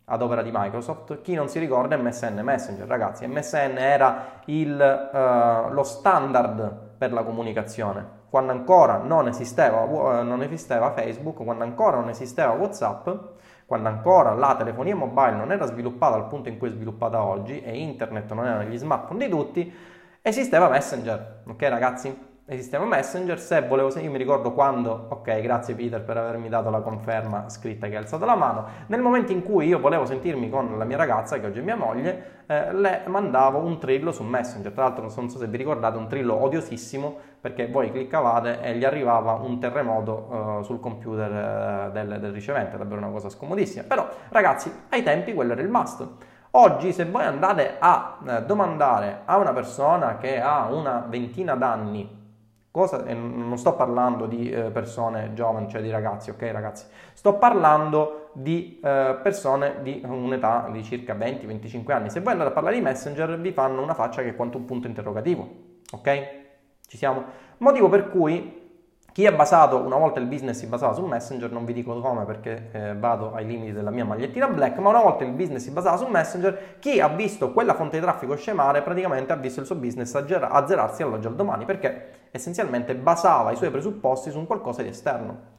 [0.06, 1.22] Ad opera di Microsoft.
[1.22, 7.24] Chi non si ricorda MSN Messenger, ragazzi, MSN era il, uh, lo standard per la
[7.24, 8.24] comunicazione.
[8.30, 13.08] Quando ancora non esisteva, uh, non esisteva Facebook, quando ancora non esisteva WhatsApp,
[13.66, 17.62] quando ancora la telefonia mobile non era sviluppata al punto in cui è sviluppata oggi
[17.62, 19.74] e internet non era negli smartphone di tutti,
[20.22, 22.35] esisteva Messenger, ok ragazzi?
[22.48, 26.82] Esisteva Messenger, se volevo, io mi ricordo quando, ok grazie Peter per avermi dato la
[26.82, 30.78] conferma scritta che ha alzato la mano, nel momento in cui io volevo sentirmi con
[30.78, 34.72] la mia ragazza, che oggi è mia moglie, eh, le mandavo un trillo su Messenger,
[34.74, 38.86] tra l'altro non so se vi ricordate, un trillo odiosissimo perché voi cliccavate e gli
[38.86, 44.08] arrivava un terremoto uh, sul computer uh, del, del ricevente, davvero una cosa scomodissima, però
[44.30, 46.08] ragazzi ai tempi quello era il must.
[46.52, 52.25] Oggi se voi andate a eh, domandare a una persona che ha una ventina d'anni
[52.76, 56.86] Cosa, non sto parlando di eh, persone giovani, cioè di ragazzi, ok ragazzi?
[57.14, 62.10] Sto parlando di eh, persone di un'età di circa 20-25 anni.
[62.10, 64.66] Se voi andate a parlare di Messenger vi fanno una faccia che è quanto un
[64.66, 65.50] punto interrogativo,
[65.90, 66.28] ok?
[66.86, 67.24] Ci siamo?
[67.60, 68.65] Motivo per cui
[69.16, 72.26] chi è basato, una volta il business si basava su Messenger, non vi dico come
[72.26, 75.72] perché eh, vado ai limiti della mia magliettina black, ma una volta il business si
[75.72, 79.66] basava su Messenger, chi ha visto quella fonte di traffico scemare praticamente ha visto il
[79.68, 84.82] suo business azzerarsi all'oggi al domani, perché essenzialmente basava i suoi presupposti su un qualcosa
[84.82, 85.54] di esterno.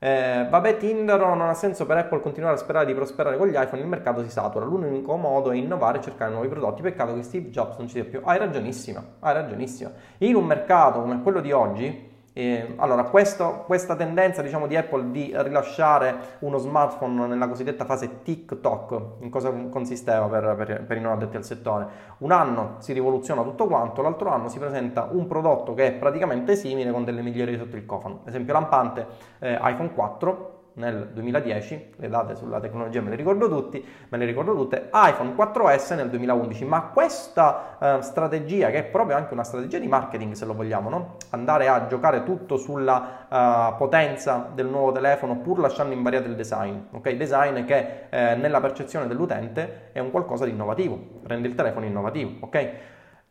[0.00, 3.54] Eh, vabbè, Tinder non ha senso per Apple continuare a sperare di prosperare con gli
[3.54, 4.64] iPhone, il mercato si satura.
[4.64, 6.82] L'unico modo è innovare e cercare nuovi prodotti.
[6.82, 8.20] Peccato che Steve Jobs non ci sia più.
[8.24, 9.92] Hai ragionissima, hai ragionissima.
[10.18, 12.09] In un mercato come quello di oggi,
[12.40, 18.22] e, allora, questo, questa tendenza diciamo, di Apple di rilasciare uno smartphone nella cosiddetta fase
[18.22, 21.86] TikTok, in cosa consisteva per, per, per, i non addetti al settore?
[22.18, 26.56] Un anno si rivoluziona tutto quanto, l'altro anno si presenta un prodotto che è praticamente
[26.56, 28.22] simile con delle migliori sotto il cofano.
[28.24, 29.06] Esempio lampante
[29.40, 34.24] eh, iPhone 4 nel 2010, le date sulla tecnologia me le ricordo tutti, me le
[34.24, 39.44] ricordo tutte, iPhone 4S nel 2011, ma questa eh, strategia che è proprio anche una
[39.44, 41.16] strategia di marketing se lo vogliamo, no?
[41.30, 46.78] andare a giocare tutto sulla uh, potenza del nuovo telefono pur lasciando invariato il design,
[46.90, 47.10] ok?
[47.12, 52.32] Design che eh, nella percezione dell'utente è un qualcosa di innovativo, rende il telefono innovativo,
[52.40, 52.70] ok?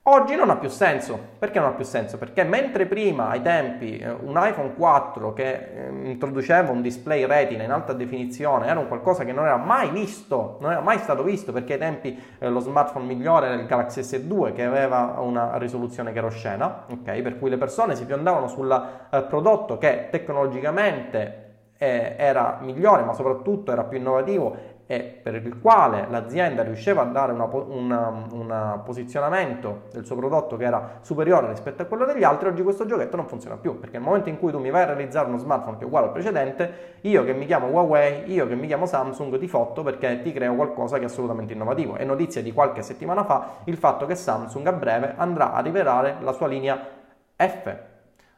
[0.04, 1.20] Oggi non ha più senso.
[1.38, 2.18] Perché non ha più senso?
[2.18, 7.64] Perché mentre prima, ai tempi, eh, un iPhone 4 che eh, introduceva un display retina
[7.64, 11.22] in alta definizione era un qualcosa che non era mai visto, non era mai stato
[11.22, 15.58] visto, perché ai tempi eh, lo smartphone migliore era il Galaxy S2 che aveva una
[15.58, 17.22] risoluzione che era oscena, ok?
[17.22, 18.68] Per cui le persone si fiondavano sul
[19.28, 21.46] prodotto che tecnologicamente
[21.78, 27.32] era migliore, ma soprattutto era più innovativo e per il quale l'azienda riusciva a dare
[27.32, 32.88] un posizionamento del suo prodotto che era superiore rispetto a quello degli altri, oggi questo
[32.88, 35.38] giochetto non funziona più, perché nel momento in cui tu mi vai a realizzare uno
[35.38, 38.88] smartphone che è uguale al precedente, io che mi chiamo Huawei, io che mi chiamo
[38.88, 41.96] Samsung ti fotto perché ti creo qualcosa che è assolutamente innovativo.
[41.96, 46.16] È notizia di qualche settimana fa il fatto che Samsung a breve andrà a rivelare
[46.22, 46.80] la sua linea
[47.36, 47.76] F.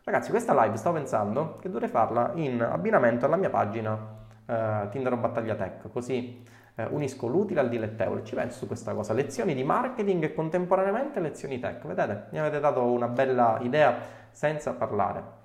[0.04, 5.14] Ragazzi, questa live stavo pensando che dovrei farla in abbinamento alla mia pagina eh, Tinder
[5.14, 6.44] o Battaglia Tech, così
[6.76, 8.24] eh, unisco l'utile al dilettevole.
[8.24, 12.28] Ci penso su questa cosa, lezioni di marketing e contemporaneamente lezioni tech, vedete?
[12.32, 13.98] Mi avete dato una bella idea
[14.32, 15.40] senza parlare.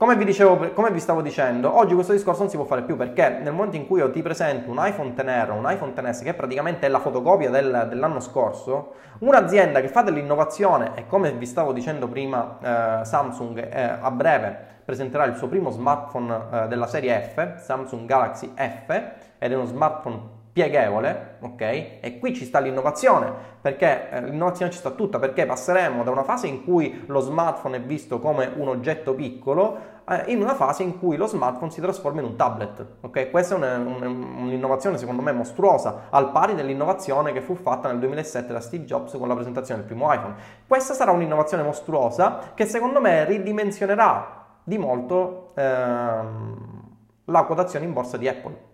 [0.00, 2.96] Come vi, dicevo, come vi, stavo dicendo, oggi questo discorso non si può fare più
[2.96, 6.32] perché nel momento in cui io ti presento un iPhone XR, un iPhone XS che
[6.32, 11.74] praticamente è la fotocopia del, dell'anno scorso, un'azienda che fa dell'innovazione e come vi stavo
[11.74, 17.20] dicendo prima eh, Samsung eh, a breve presenterà il suo primo smartphone eh, della serie
[17.20, 19.02] F, Samsung Galaxy F,
[19.36, 21.60] ed è uno smartphone pieghevole, ok?
[21.60, 26.24] E qui ci sta l'innovazione, perché eh, l'innovazione ci sta tutta, perché passeremo da una
[26.24, 30.82] fase in cui lo smartphone è visto come un oggetto piccolo eh, in una fase
[30.82, 33.30] in cui lo smartphone si trasforma in un tablet, ok?
[33.30, 34.02] Questa è una, un,
[34.38, 39.12] un'innovazione secondo me mostruosa, al pari dell'innovazione che fu fatta nel 2007 da Steve Jobs
[39.12, 40.34] con la presentazione del primo iPhone.
[40.66, 46.82] Questa sarà un'innovazione mostruosa che secondo me ridimensionerà di molto ehm,
[47.26, 48.69] la quotazione in borsa di Apple.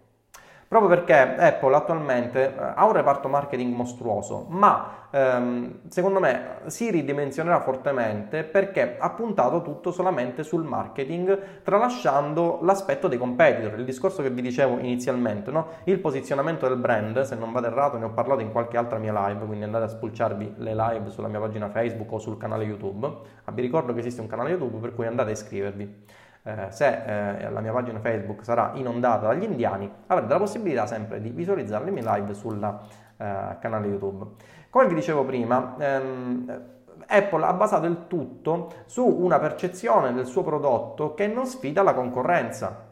[0.69, 6.91] Proprio perché Apple attualmente eh, ha un reparto marketing mostruoso, ma ehm, secondo me si
[6.91, 14.23] ridimensionerà fortemente perché ha puntato tutto solamente sul marketing, tralasciando l'aspetto dei competitor, il discorso
[14.23, 15.69] che vi dicevo inizialmente, no?
[15.85, 19.29] il posizionamento del brand, se non vado errato ne ho parlato in qualche altra mia
[19.29, 23.07] live, quindi andate a spulciarvi le live sulla mia pagina Facebook o sul canale YouTube.
[23.45, 26.87] Ah, vi ricordo che esiste un canale YouTube per cui andate a iscrivervi eh, se
[26.87, 31.85] eh, la mia pagina Facebook sarà inondata dagli indiani, avrete la possibilità sempre di visualizzare
[31.85, 34.25] le mie live sul eh, canale YouTube.
[34.71, 36.63] Come vi dicevo prima, ehm,
[37.09, 41.95] Apple ha basato il tutto su una percezione del suo prodotto che non sfida la
[41.95, 42.85] concorrenza,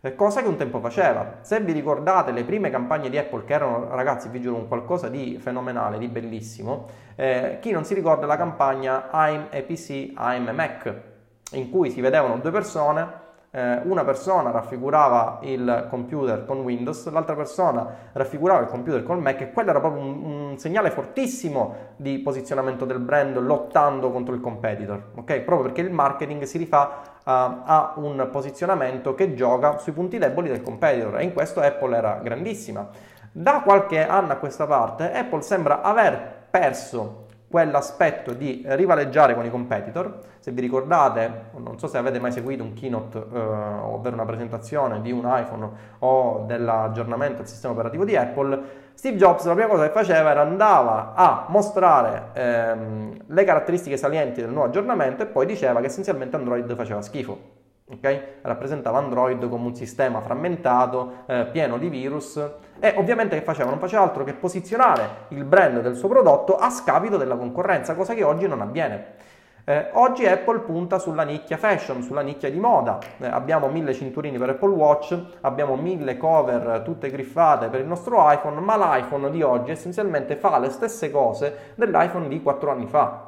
[0.00, 1.38] eh, cosa che un tempo faceva.
[1.40, 5.08] Se vi ricordate le prime campagne di Apple, che erano, ragazzi, vi giuro, un qualcosa
[5.08, 10.46] di fenomenale, di bellissimo, eh, chi non si ricorda la campagna I'm a PC, I'm
[10.46, 11.12] a Mac,
[11.54, 13.22] in cui si vedevano due persone,
[13.54, 19.40] eh, una persona raffigurava il computer con Windows, l'altra persona raffigurava il computer con Mac
[19.42, 24.40] e quello era proprio un, un segnale fortissimo di posizionamento del brand lottando contro il
[24.40, 25.40] competitor, ok?
[25.42, 30.48] Proprio perché il marketing si rifà uh, a un posizionamento che gioca sui punti deboli
[30.48, 32.88] del competitor e in questo Apple era grandissima.
[33.30, 37.23] Da qualche anno a questa parte Apple sembra aver perso
[37.54, 40.18] quell'aspetto di rivaleggiare con i competitor.
[40.40, 45.00] Se vi ricordate, non so se avete mai seguito un keynote, eh, ovvero una presentazione
[45.00, 48.60] di un iPhone o dell'aggiornamento del sistema operativo di Apple,
[48.94, 54.40] Steve Jobs la prima cosa che faceva era andava a mostrare ehm, le caratteristiche salienti
[54.40, 57.53] del nuovo aggiornamento e poi diceva che essenzialmente Android faceva schifo.
[57.86, 58.38] Okay?
[58.40, 62.36] Rappresentava Android come un sistema frammentato, eh, pieno di virus
[62.80, 63.68] e ovviamente che faceva?
[63.68, 68.14] Non faceva altro che posizionare il brand del suo prodotto a scapito della concorrenza, cosa
[68.14, 69.32] che oggi non avviene.
[69.66, 72.98] Eh, oggi Apple punta sulla nicchia fashion, sulla nicchia di moda.
[73.18, 78.30] Eh, abbiamo mille cinturini per Apple Watch, abbiamo mille cover tutte griffate per il nostro
[78.30, 83.23] iPhone, ma l'iPhone di oggi essenzialmente fa le stesse cose dell'iPhone di 4 anni fa.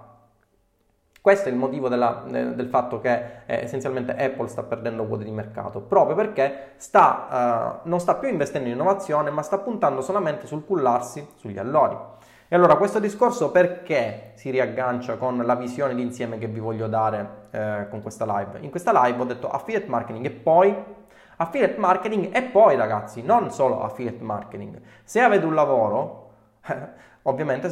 [1.27, 5.33] Questo è il motivo della, del fatto che eh, essenzialmente Apple sta perdendo quote di
[5.33, 10.47] mercato, proprio perché sta, uh, non sta più investendo in innovazione, ma sta puntando solamente
[10.47, 11.97] sul cullarsi sugli allori.
[12.47, 17.49] E allora questo discorso perché si riaggancia con la visione d'insieme che vi voglio dare
[17.51, 18.61] eh, con questa live?
[18.61, 20.73] In questa live ho detto affiliate marketing e poi
[21.39, 24.81] affiliate marketing e poi ragazzi, non solo affiliate marketing.
[25.03, 26.31] Se avete un lavoro,
[27.29, 27.69] Ovviamente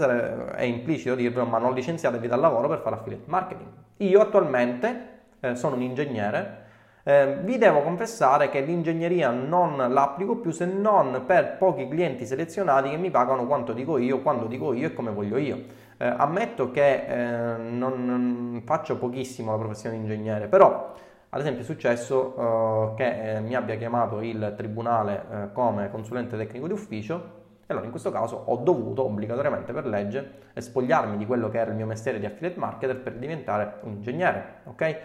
[0.57, 3.69] è implicito dirvelo, ma non licenziatevi dal lavoro per fare affiliate marketing.
[3.99, 6.63] Io attualmente eh, sono un ingegnere,
[7.05, 12.91] eh, vi devo confessare che l'ingegneria non l'applico più se non per pochi clienti selezionati
[12.91, 15.83] che mi pagano quanto dico io, quando dico io e come voglio io.
[15.99, 20.93] Eh, ammetto che eh, non, non, faccio pochissimo la professione di ingegnere, però
[21.29, 26.67] ad esempio è successo eh, che eh, mi abbia chiamato il tribunale come consulente tecnico
[26.67, 31.49] di ufficio e allora in questo caso ho dovuto obbligatoriamente per legge spogliarmi di quello
[31.49, 34.97] che era il mio mestiere di affiliate marketer per diventare un ingegnere, ok?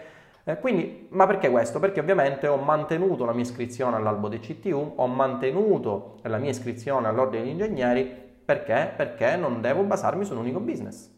[0.44, 1.78] Eh, quindi, ma perché questo?
[1.78, 7.08] Perché ovviamente ho mantenuto la mia iscrizione all'albo dei CTU, ho mantenuto la mia iscrizione
[7.08, 8.04] all'ordine degli ingegneri,
[8.44, 8.92] perché?
[8.96, 11.08] Perché non devo basarmi su un unico business.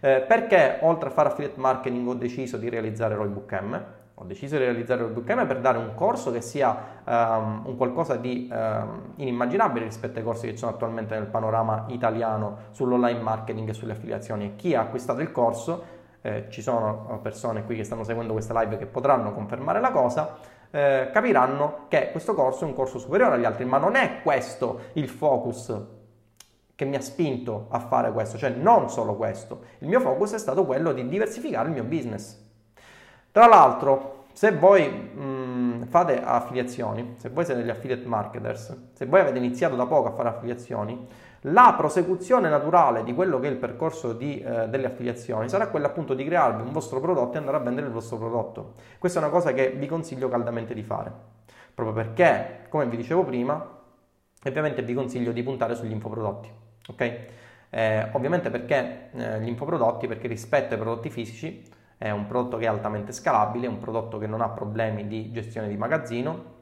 [0.00, 3.84] Eh, perché oltre a fare affiliate marketing ho deciso di realizzare Roybook M,
[4.16, 8.14] ho deciso di realizzare il bootcamp per dare un corso che sia um, un qualcosa
[8.14, 13.68] di um, inimmaginabile rispetto ai corsi che ci sono attualmente nel panorama italiano sull'online marketing
[13.68, 14.54] e sulle affiliazioni.
[14.54, 18.78] Chi ha acquistato il corso, eh, ci sono persone qui che stanno seguendo questa live
[18.78, 20.36] che potranno confermare la cosa,
[20.70, 24.80] eh, capiranno che questo corso è un corso superiore agli altri, ma non è questo
[24.92, 25.76] il focus
[26.76, 29.62] che mi ha spinto a fare questo, cioè non solo questo.
[29.78, 32.42] Il mio focus è stato quello di diversificare il mio business.
[33.34, 39.06] Tra l'altro, se voi mh, mm, fate affiliazioni, se voi siete degli affiliate marketers, se
[39.06, 41.04] voi avete iniziato da poco a fare affiliazioni,
[41.40, 45.88] la prosecuzione naturale di quello che è il percorso di, eh, delle affiliazioni sarà quella
[45.88, 48.74] appunto di crearvi un vostro prodotto e andare a vendere il vostro prodotto.
[49.00, 51.10] Questa è una cosa che vi consiglio caldamente di fare,
[51.74, 53.68] proprio perché, come vi dicevo prima,
[54.46, 56.48] ovviamente vi consiglio di puntare sugli infoprodotti,
[56.88, 57.18] ok?
[57.70, 62.64] Eh, ovviamente perché eh, gli infoprodotti, perché rispetto ai prodotti fisici, è un prodotto che
[62.64, 66.52] è altamente scalabile, è un prodotto che non ha problemi di gestione di magazzino,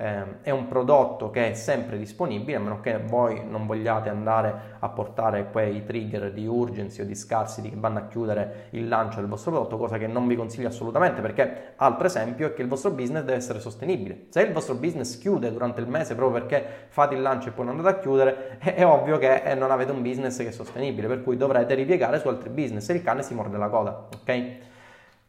[0.00, 4.76] eh, è un prodotto che è sempre disponibile, a meno che voi non vogliate andare
[4.78, 9.20] a portare quei trigger di urgency o di scarsity che vanno a chiudere il lancio
[9.20, 12.68] del vostro prodotto, cosa che non vi consiglio assolutamente perché altro esempio è che il
[12.68, 14.26] vostro business deve essere sostenibile.
[14.30, 17.66] Se il vostro business chiude durante il mese proprio perché fate il lancio e poi
[17.66, 20.52] non andate a chiudere, è, è ovvio che eh, non avete un business che è
[20.52, 24.08] sostenibile, per cui dovrete ripiegare su altri business e il cane si morde la coda,
[24.18, 24.68] ok?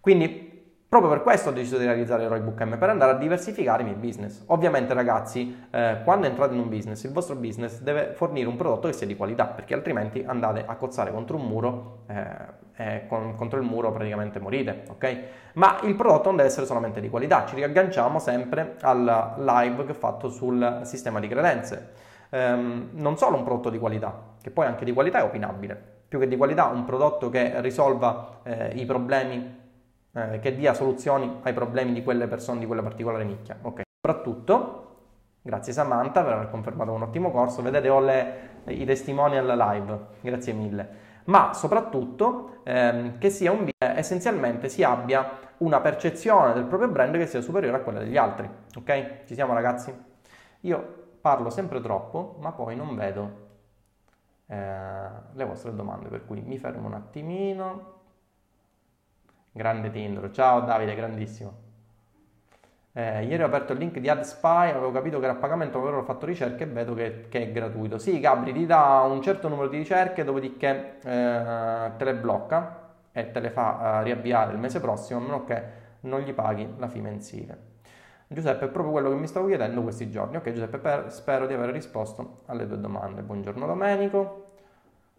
[0.01, 0.51] Quindi
[0.91, 3.95] Proprio per questo ho deciso di realizzare Roybook M, per andare a diversificare i miei
[3.95, 4.43] business.
[4.47, 8.89] Ovviamente ragazzi, eh, quando entrate in un business, il vostro business deve fornire un prodotto
[8.89, 12.25] che sia di qualità, perché altrimenti andate a cozzare contro un muro eh,
[12.75, 15.19] e con, contro il muro praticamente morite, ok?
[15.53, 19.91] Ma il prodotto non deve essere solamente di qualità, ci riagganciamo sempre al live che
[19.91, 21.91] ho fatto sul sistema di credenze.
[22.31, 26.19] Um, non solo un prodotto di qualità, che poi anche di qualità è opinabile, più
[26.19, 29.60] che di qualità un prodotto che risolva eh, i problemi
[30.13, 33.57] eh, che dia soluzioni ai problemi di quelle persone, di quella particolare nicchia.
[33.61, 33.81] Ok.
[34.03, 34.95] Soprattutto,
[35.41, 40.53] grazie Samantha per aver confermato un ottimo corso, vedete ho le, i testimonial live, grazie
[40.53, 41.09] mille.
[41.25, 47.15] Ma soprattutto ehm, che sia un video, essenzialmente si abbia una percezione del proprio brand
[47.15, 48.49] che sia superiore a quella degli altri.
[48.75, 49.25] Ok?
[49.25, 49.93] Ci siamo ragazzi?
[50.61, 53.49] Io parlo sempre troppo, ma poi non vedo
[54.47, 54.55] eh,
[55.33, 57.99] le vostre domande, per cui mi fermo un attimino.
[59.53, 60.31] Grande Tindro.
[60.31, 61.69] Ciao Davide, grandissimo.
[62.93, 65.97] Eh, ieri ho aperto il link di AdSpy, avevo capito che era a pagamento, però
[65.97, 67.97] ho fatto ricerche e vedo che, che, è gratuito.
[67.97, 73.31] Sì, Gabri ti dà un certo numero di ricerche, dopodiché eh, te le blocca e
[73.31, 75.63] te le fa eh, riavviare il mese prossimo, a meno che
[76.01, 77.69] non gli paghi la fee mensile.
[78.27, 80.37] Giuseppe, è proprio quello che mi stavo chiedendo questi giorni.
[80.37, 83.21] Ok, Giuseppe, per, spero di aver risposto alle tue domande.
[83.21, 84.40] Buongiorno Domenico.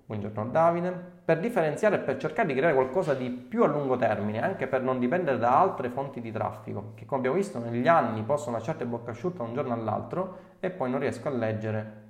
[0.05, 0.91] Buongiorno Davide.
[1.25, 4.83] Per differenziare e per cercare di creare qualcosa di più a lungo termine, anche per
[4.83, 8.85] non dipendere da altre fonti di traffico, che come abbiamo visto negli anni possono lasciarti
[8.85, 12.01] bocca asciutta un giorno all'altro e poi non riesco a leggere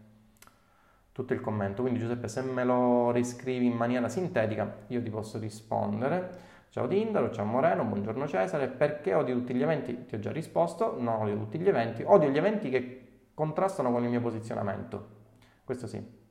[1.12, 1.82] tutto il commento.
[1.82, 6.50] Quindi Giuseppe, se me lo riscrivi in maniera sintetica, io ti posso rispondere.
[6.70, 8.68] Ciao Tindaro, ciao Moreno, buongiorno Cesare.
[8.68, 10.06] Perché odio tutti gli eventi?
[10.06, 14.02] Ti ho già risposto, non odio tutti gli eventi, odio gli eventi che contrastano con
[14.02, 15.20] il mio posizionamento.
[15.64, 16.21] Questo sì.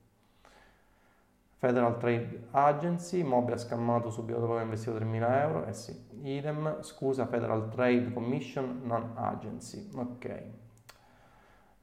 [1.62, 6.82] Federal Trade Agency, Mobi ha scammato subito dopo aver investito 3.000 euro, eh sì, idem,
[6.82, 10.44] scusa Federal Trade Commission, non Agency, ok.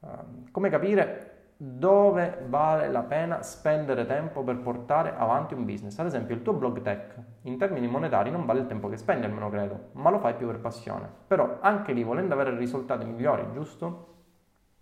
[0.01, 5.97] Um, come capire dove vale la pena spendere tempo per portare avanti un business?
[6.01, 9.27] Ad esempio il tuo blog tech, in termini monetari non vale il tempo che spendi,
[9.27, 11.09] almeno credo, ma lo fai più per passione.
[11.29, 14.07] Però anche lì, volendo avere risultati migliori, giusto?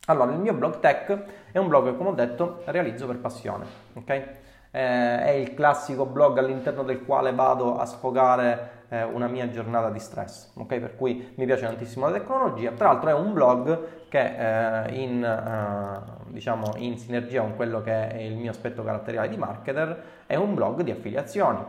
[0.06, 3.66] Allora, il mio blog tech è un blog che, come ho detto, realizzo per passione,
[3.92, 4.44] ok?
[4.76, 9.88] Eh, è il classico blog all'interno del quale vado a sfogare eh, una mia giornata
[9.88, 10.78] di stress, ok?
[10.78, 12.72] Per cui mi piace tantissimo la tecnologia.
[12.72, 18.08] Tra l'altro è un blog che eh, in, eh, diciamo in sinergia con quello che
[18.08, 21.64] è il mio aspetto caratteriale di marketer è un blog di affiliazioni.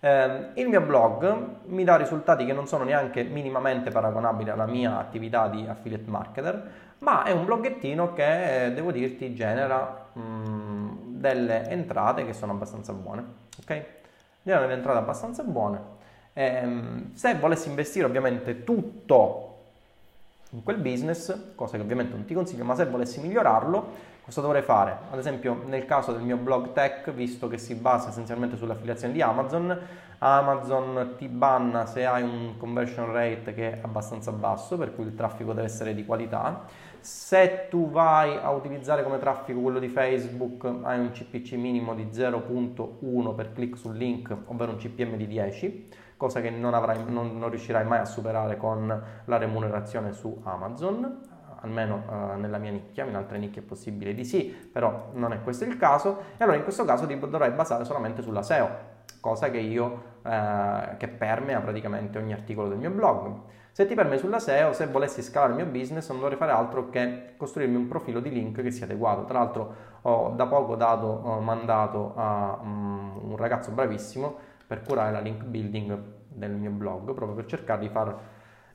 [0.00, 4.98] Eh, il mio blog mi dà risultati che non sono neanche minimamente paragonabili alla mia
[4.98, 10.93] attività di affiliate marketer, ma è un bloggettino che devo dirti genera mh, mm,
[11.24, 13.24] delle entrate che sono abbastanza buone.
[13.60, 13.84] Ok?
[14.42, 15.92] Genera delle entrate abbastanza buone.
[16.34, 19.52] Ehm, se volessi investire ovviamente tutto
[20.50, 24.62] in quel business, cosa che ovviamente non ti consiglio, ma se volessi migliorarlo, cosa dovrei
[24.62, 24.98] fare?
[25.10, 29.22] Ad esempio, nel caso del mio blog tech, visto che si basa essenzialmente sull'affiliazione di
[29.22, 29.78] Amazon,
[30.18, 35.14] Amazon ti banna se hai un conversion rate che è abbastanza basso, per cui il
[35.14, 36.66] traffico deve essere di qualità
[37.04, 42.04] se tu vai a utilizzare come traffico quello di Facebook, hai un CPC minimo di
[42.04, 47.36] 0.1 per click sul link, ovvero un CPM di 10, cosa che non, avrai, non,
[47.36, 51.33] non riuscirai mai a superare con la remunerazione su Amazon,
[51.64, 55.42] almeno uh, nella mia nicchia, in altre nicchie è possibile di sì, però non è
[55.42, 58.68] questo il caso, e allora in questo caso ti dovrai basare solamente sulla SEO,
[59.20, 63.32] cosa che io, uh, che permea praticamente ogni articolo del mio blog.
[63.72, 66.90] Se ti permette sulla SEO, se volessi scalare il mio business, non dovrei fare altro
[66.90, 69.24] che costruirmi un profilo di link che sia adeguato.
[69.24, 75.10] Tra l'altro ho da poco dato ho mandato a um, un ragazzo bravissimo per curare
[75.10, 75.98] la link building
[76.28, 78.16] del mio blog, proprio per cercare di far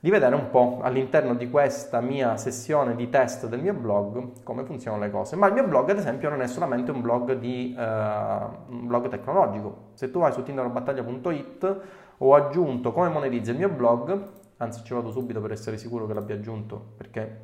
[0.02, 4.64] di vedere un po' all'interno di questa mia sessione di test del mio blog come
[4.64, 5.36] funzionano le cose.
[5.36, 9.08] Ma il mio blog, ad esempio, non è solamente un blog, di, uh, un blog
[9.08, 9.90] tecnologico.
[9.92, 11.80] Se tu vai su tinderbattaglia.it
[12.16, 14.22] ho aggiunto come monetizza il mio blog,
[14.56, 17.40] anzi ci vado subito per essere sicuro che l'abbia aggiunto perché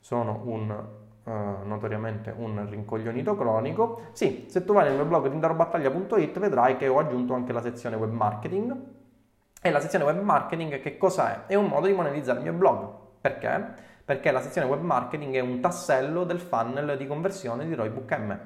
[0.00, 0.70] sono un
[1.24, 1.30] uh,
[1.66, 4.00] notoriamente un rincoglionito cronico.
[4.12, 7.96] Sì, se tu vai nel mio blog tinderbattaglia.it vedrai che ho aggiunto anche la sezione
[7.96, 8.96] web marketing
[9.60, 11.52] e la sezione web marketing che cosa è?
[11.52, 12.88] È un modo di monetizzare il mio blog.
[13.20, 13.86] Perché?
[14.04, 18.38] Perché la sezione web marketing è un tassello del funnel di conversione di Roybook M.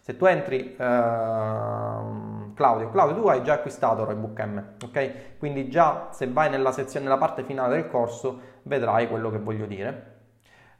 [0.00, 5.38] Se tu entri, uh, Claudio, Claudio, tu hai già acquistato Roybook M, ok?
[5.38, 9.66] Quindi già se vai nella sezione, nella parte finale del corso, vedrai quello che voglio
[9.66, 10.16] dire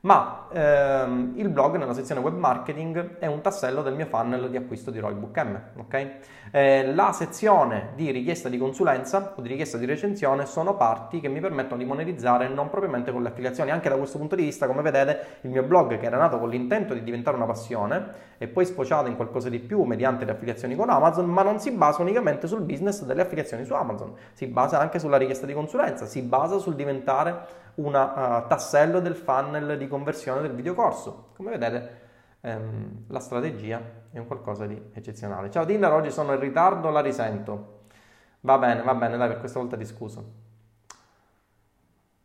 [0.00, 4.56] ma ehm, il blog nella sezione web marketing è un tassello del mio funnel di
[4.56, 5.60] acquisto di Roybook M.
[5.78, 6.18] Okay?
[6.52, 11.28] Eh, la sezione di richiesta di consulenza o di richiesta di recensione sono parti che
[11.28, 13.72] mi permettono di monetizzare non propriamente con le affiliazioni.
[13.72, 16.48] Anche da questo punto di vista, come vedete, il mio blog che era nato con
[16.48, 20.76] l'intento di diventare una passione e poi sfociato in qualcosa di più mediante le affiliazioni
[20.76, 24.78] con Amazon, ma non si basa unicamente sul business delle affiliazioni su Amazon, si basa
[24.78, 29.88] anche sulla richiesta di consulenza, si basa sul diventare un uh, tassello del funnel di
[29.88, 31.30] conversione del videocorso.
[31.36, 32.00] Come vedete,
[32.40, 35.50] ehm, la strategia è un qualcosa di eccezionale.
[35.50, 37.76] Ciao Tinder, oggi sono in ritardo, la risento.
[38.40, 40.46] Va bene, va bene, dai, per questa volta ti scuso.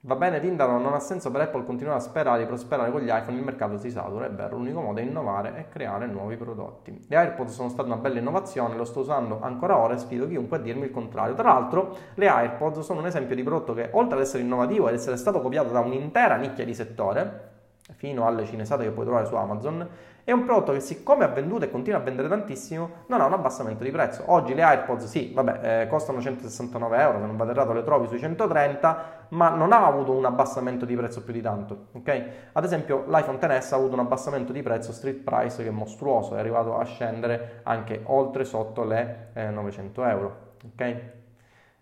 [0.05, 3.07] Va bene, Tindaro, non ha senso per Apple continuare a sperare di prosperare con gli
[3.07, 7.05] iPhone, il mercato si satura, è vero, l'unico modo è innovare e creare nuovi prodotti.
[7.07, 10.57] Le AirPods sono state una bella innovazione, lo sto usando ancora ora e sfido chiunque
[10.57, 11.35] a dirmi il contrario.
[11.35, 14.95] Tra l'altro, le AirPods sono un esempio di prodotto che, oltre ad essere innovativo ed
[14.95, 17.51] essere stato copiato da un'intera nicchia di settore,
[17.95, 19.87] fino alle cinesate che puoi trovare su Amazon,
[20.25, 23.33] è un prodotto che siccome ha venduto e continua a vendere tantissimo, non ha un
[23.33, 24.23] abbassamento di prezzo.
[24.27, 28.07] Oggi le AirPods sì, vabbè, eh, costano 169 euro, se non vado errato le trovi
[28.07, 32.25] sui 130, ma non ha avuto un abbassamento di prezzo più di tanto, ok?
[32.53, 36.35] Ad esempio l'iPhone XS ha avuto un abbassamento di prezzo street price che è mostruoso,
[36.35, 40.37] è arrivato a scendere anche oltre sotto le eh, 900 euro,
[40.73, 40.95] ok?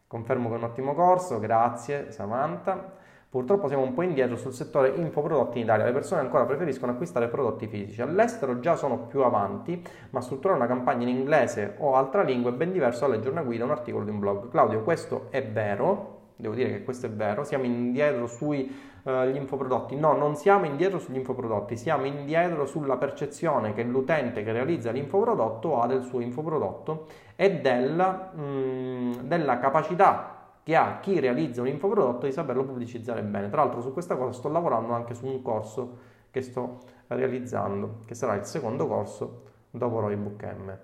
[0.08, 3.00] Confermo che è un ottimo corso, grazie Samantha.
[3.32, 7.30] Purtroppo siamo un po' indietro sul settore infoprodotti in Italia, le persone ancora preferiscono acquistare
[7.30, 8.02] prodotti fisici.
[8.02, 12.54] All'estero già sono più avanti, ma strutturare una campagna in inglese o altra lingua è
[12.54, 14.50] ben diverso da leggere una guida o un articolo di un blog.
[14.50, 18.70] Claudio, questo è vero, devo dire che questo è vero, siamo indietro sugli
[19.04, 19.96] uh, infoprodotti.
[19.96, 25.80] No, non siamo indietro sugli infoprodotti, siamo indietro sulla percezione che l'utente che realizza l'infoprodotto
[25.80, 27.06] ha del suo infoprodotto
[27.38, 30.31] e della, mh, mm, della capacità
[30.64, 33.50] che ha chi realizza un infoprodotto di saperlo pubblicizzare bene.
[33.50, 38.16] Tra l'altro su questa cosa sto lavorando anche su un corso che sto realizzando, che
[38.16, 40.78] sarà il secondo corso dopo Roybook M.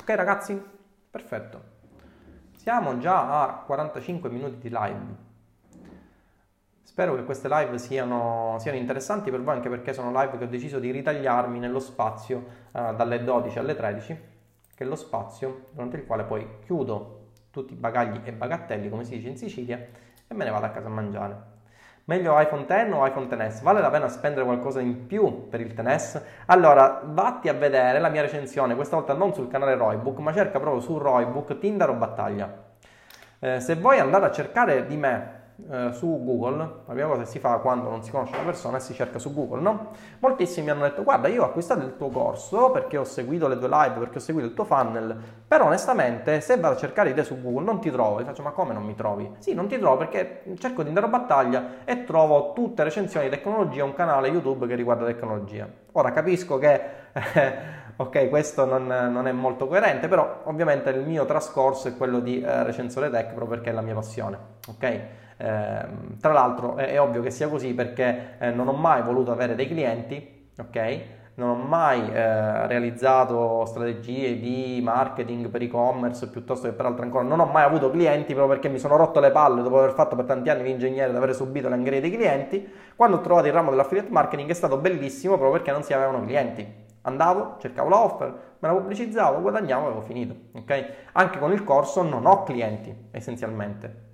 [0.00, 0.60] Ok ragazzi?
[1.10, 1.74] Perfetto.
[2.52, 5.24] Siamo già a 45 minuti di live.
[6.82, 10.48] Spero che queste live siano, siano, interessanti per voi anche perché sono live che ho
[10.48, 12.38] deciso di ritagliarmi nello spazio
[12.72, 14.18] uh, dalle 12 alle 13,
[14.74, 17.15] che è lo spazio durante il quale poi chiudo
[17.60, 19.78] tutti i bagagli e bagattelli, come si dice in Sicilia,
[20.28, 21.54] e me ne vado a casa a mangiare.
[22.04, 23.62] Meglio iPhone X o iPhone XS?
[23.62, 26.22] Vale la pena spendere qualcosa in più per il XS?
[26.46, 30.60] Allora, vatti a vedere la mia recensione, questa volta non sul canale Roybook, ma cerca
[30.60, 32.64] proprio su Roybook Tinder o Battaglia.
[33.38, 37.28] Eh, se vuoi andare a cercare di me eh, su Google, la prima cosa che
[37.28, 39.90] si fa quando non si conosce una persona è si cerca su Google, no?
[40.18, 43.58] Moltissimi mi hanno detto guarda io ho acquistato il tuo corso perché ho seguito le
[43.58, 45.16] tue live, perché ho seguito il tuo funnel,
[45.48, 48.50] però onestamente se vado a cercare te su Google non ti trovo, e faccio ma
[48.50, 49.30] come non mi trovi?
[49.38, 53.34] Sì, non ti trovo perché cerco di andare a battaglia e trovo tutte recensioni di
[53.34, 55.68] tecnologia, un canale YouTube che riguarda tecnologia.
[55.92, 56.80] Ora capisco che...
[57.96, 62.42] ok, questo non, non, è molto coerente, però ovviamente il mio trascorso è quello di
[62.42, 64.38] eh, recensore tech proprio perché è la mia passione,
[64.68, 65.00] ok?
[65.38, 65.86] Eh,
[66.18, 69.54] tra l'altro è, è, ovvio che sia così perché eh, non ho mai voluto avere
[69.54, 71.00] dei clienti, ok?
[71.34, 77.24] Non ho mai eh, realizzato strategie di marketing per e-commerce piuttosto che per altre ancora.
[77.24, 80.16] Non ho mai avuto clienti proprio perché mi sono rotto le palle dopo aver fatto
[80.16, 82.66] per tanti anni l'ingegnere ed aver subito l'angheria dei clienti.
[82.96, 86.24] Quando ho trovato il ramo dell'affiliate marketing è stato bellissimo proprio perché non si avevano
[86.24, 86.84] clienti.
[87.02, 88.28] Andavo, cercavo l'offer,
[88.58, 90.34] me la pubblicizzavo, guadagnavo e avevo finito.
[90.54, 90.86] Ok?
[91.12, 94.05] Anche con il corso non ho clienti essenzialmente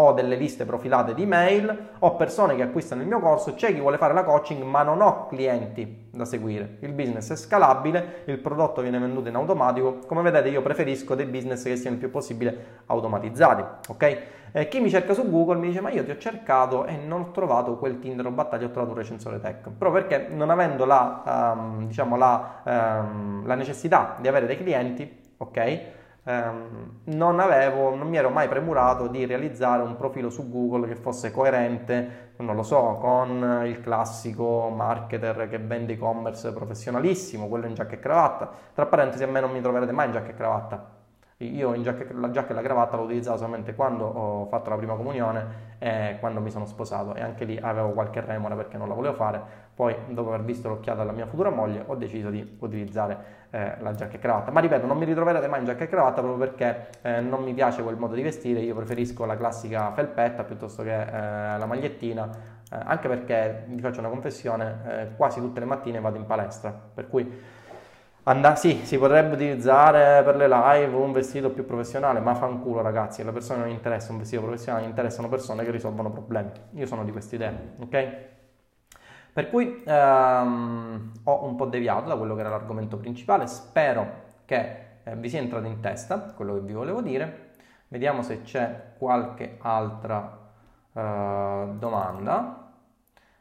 [0.00, 3.80] ho delle liste profilate di mail, ho persone che acquistano il mio corso, c'è chi
[3.80, 6.76] vuole fare la coaching ma non ho clienti da seguire.
[6.80, 11.26] Il business è scalabile, il prodotto viene venduto in automatico, come vedete io preferisco dei
[11.26, 14.18] business che siano il più possibile automatizzati, ok?
[14.52, 17.20] Eh, chi mi cerca su Google mi dice ma io ti ho cercato e non
[17.20, 20.84] ho trovato quel Tinder o battaglia, ho trovato un recensore tech, proprio perché non avendo
[20.84, 25.80] la, um, diciamo la, um, la necessità di avere dei clienti, ok?
[26.28, 30.94] Ehm, non avevo, non mi ero mai premurato di realizzare un profilo su Google che
[30.94, 37.74] fosse coerente, non lo so, con il classico marketer che vende e-commerce professionalissimo, quello in
[37.74, 38.50] giacca e cravatta.
[38.74, 40.96] Tra parentesi, a me non mi troverete mai in giacca e cravatta.
[41.40, 44.94] Io giacca, la giacca e la cravatta l'ho utilizzata solamente quando ho fatto la prima
[44.96, 48.94] comunione e quando mi sono sposato e anche lì avevo qualche remora perché non la
[48.94, 49.40] volevo fare.
[49.72, 53.92] Poi, dopo aver visto l'occhiata alla mia futura moglie, ho deciso di utilizzare eh, la
[53.94, 54.50] giacca e cravatta.
[54.50, 57.54] Ma ripeto, non mi ritroverete mai in giacca e cravatta proprio perché eh, non mi
[57.54, 58.60] piace quel modo di vestire.
[58.60, 62.28] Io preferisco la classica felpetta piuttosto che eh, la magliettina.
[62.70, 66.70] Eh, anche perché vi faccio una confessione, eh, quasi tutte le mattine vado in palestra,
[66.70, 67.56] per cui
[68.28, 73.22] And- sì, si potrebbe utilizzare per le live un vestito più professionale, ma fanculo ragazzi,
[73.22, 76.50] alle persone non interessa un vestito professionale, interessano persone che risolvono problemi.
[76.72, 78.37] Io sono di questa idea, ok?
[79.38, 84.86] Per cui ehm, ho un po' deviato da quello che era l'argomento principale, spero che
[85.04, 87.50] eh, vi sia entrato in testa quello che vi volevo dire.
[87.86, 90.50] Vediamo se c'è qualche altra
[90.92, 92.72] eh, domanda.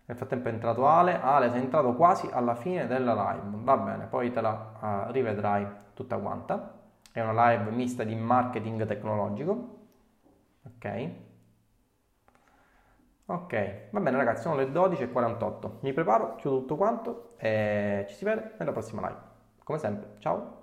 [0.05, 1.19] Nel frattempo è entrato Ale.
[1.19, 3.57] Ale, sei entrato quasi alla fine della live.
[3.63, 6.75] Va bene, poi te la uh, rivedrai tutta quanta.
[7.11, 9.77] È una live mista di marketing tecnologico.
[10.63, 11.26] Ok.
[13.30, 15.80] Ok, va bene ragazzi, sono le 12.48.
[15.82, 19.19] Mi preparo, chiudo tutto quanto e ci si vede nella prossima live.
[19.63, 20.57] Come sempre, ciao.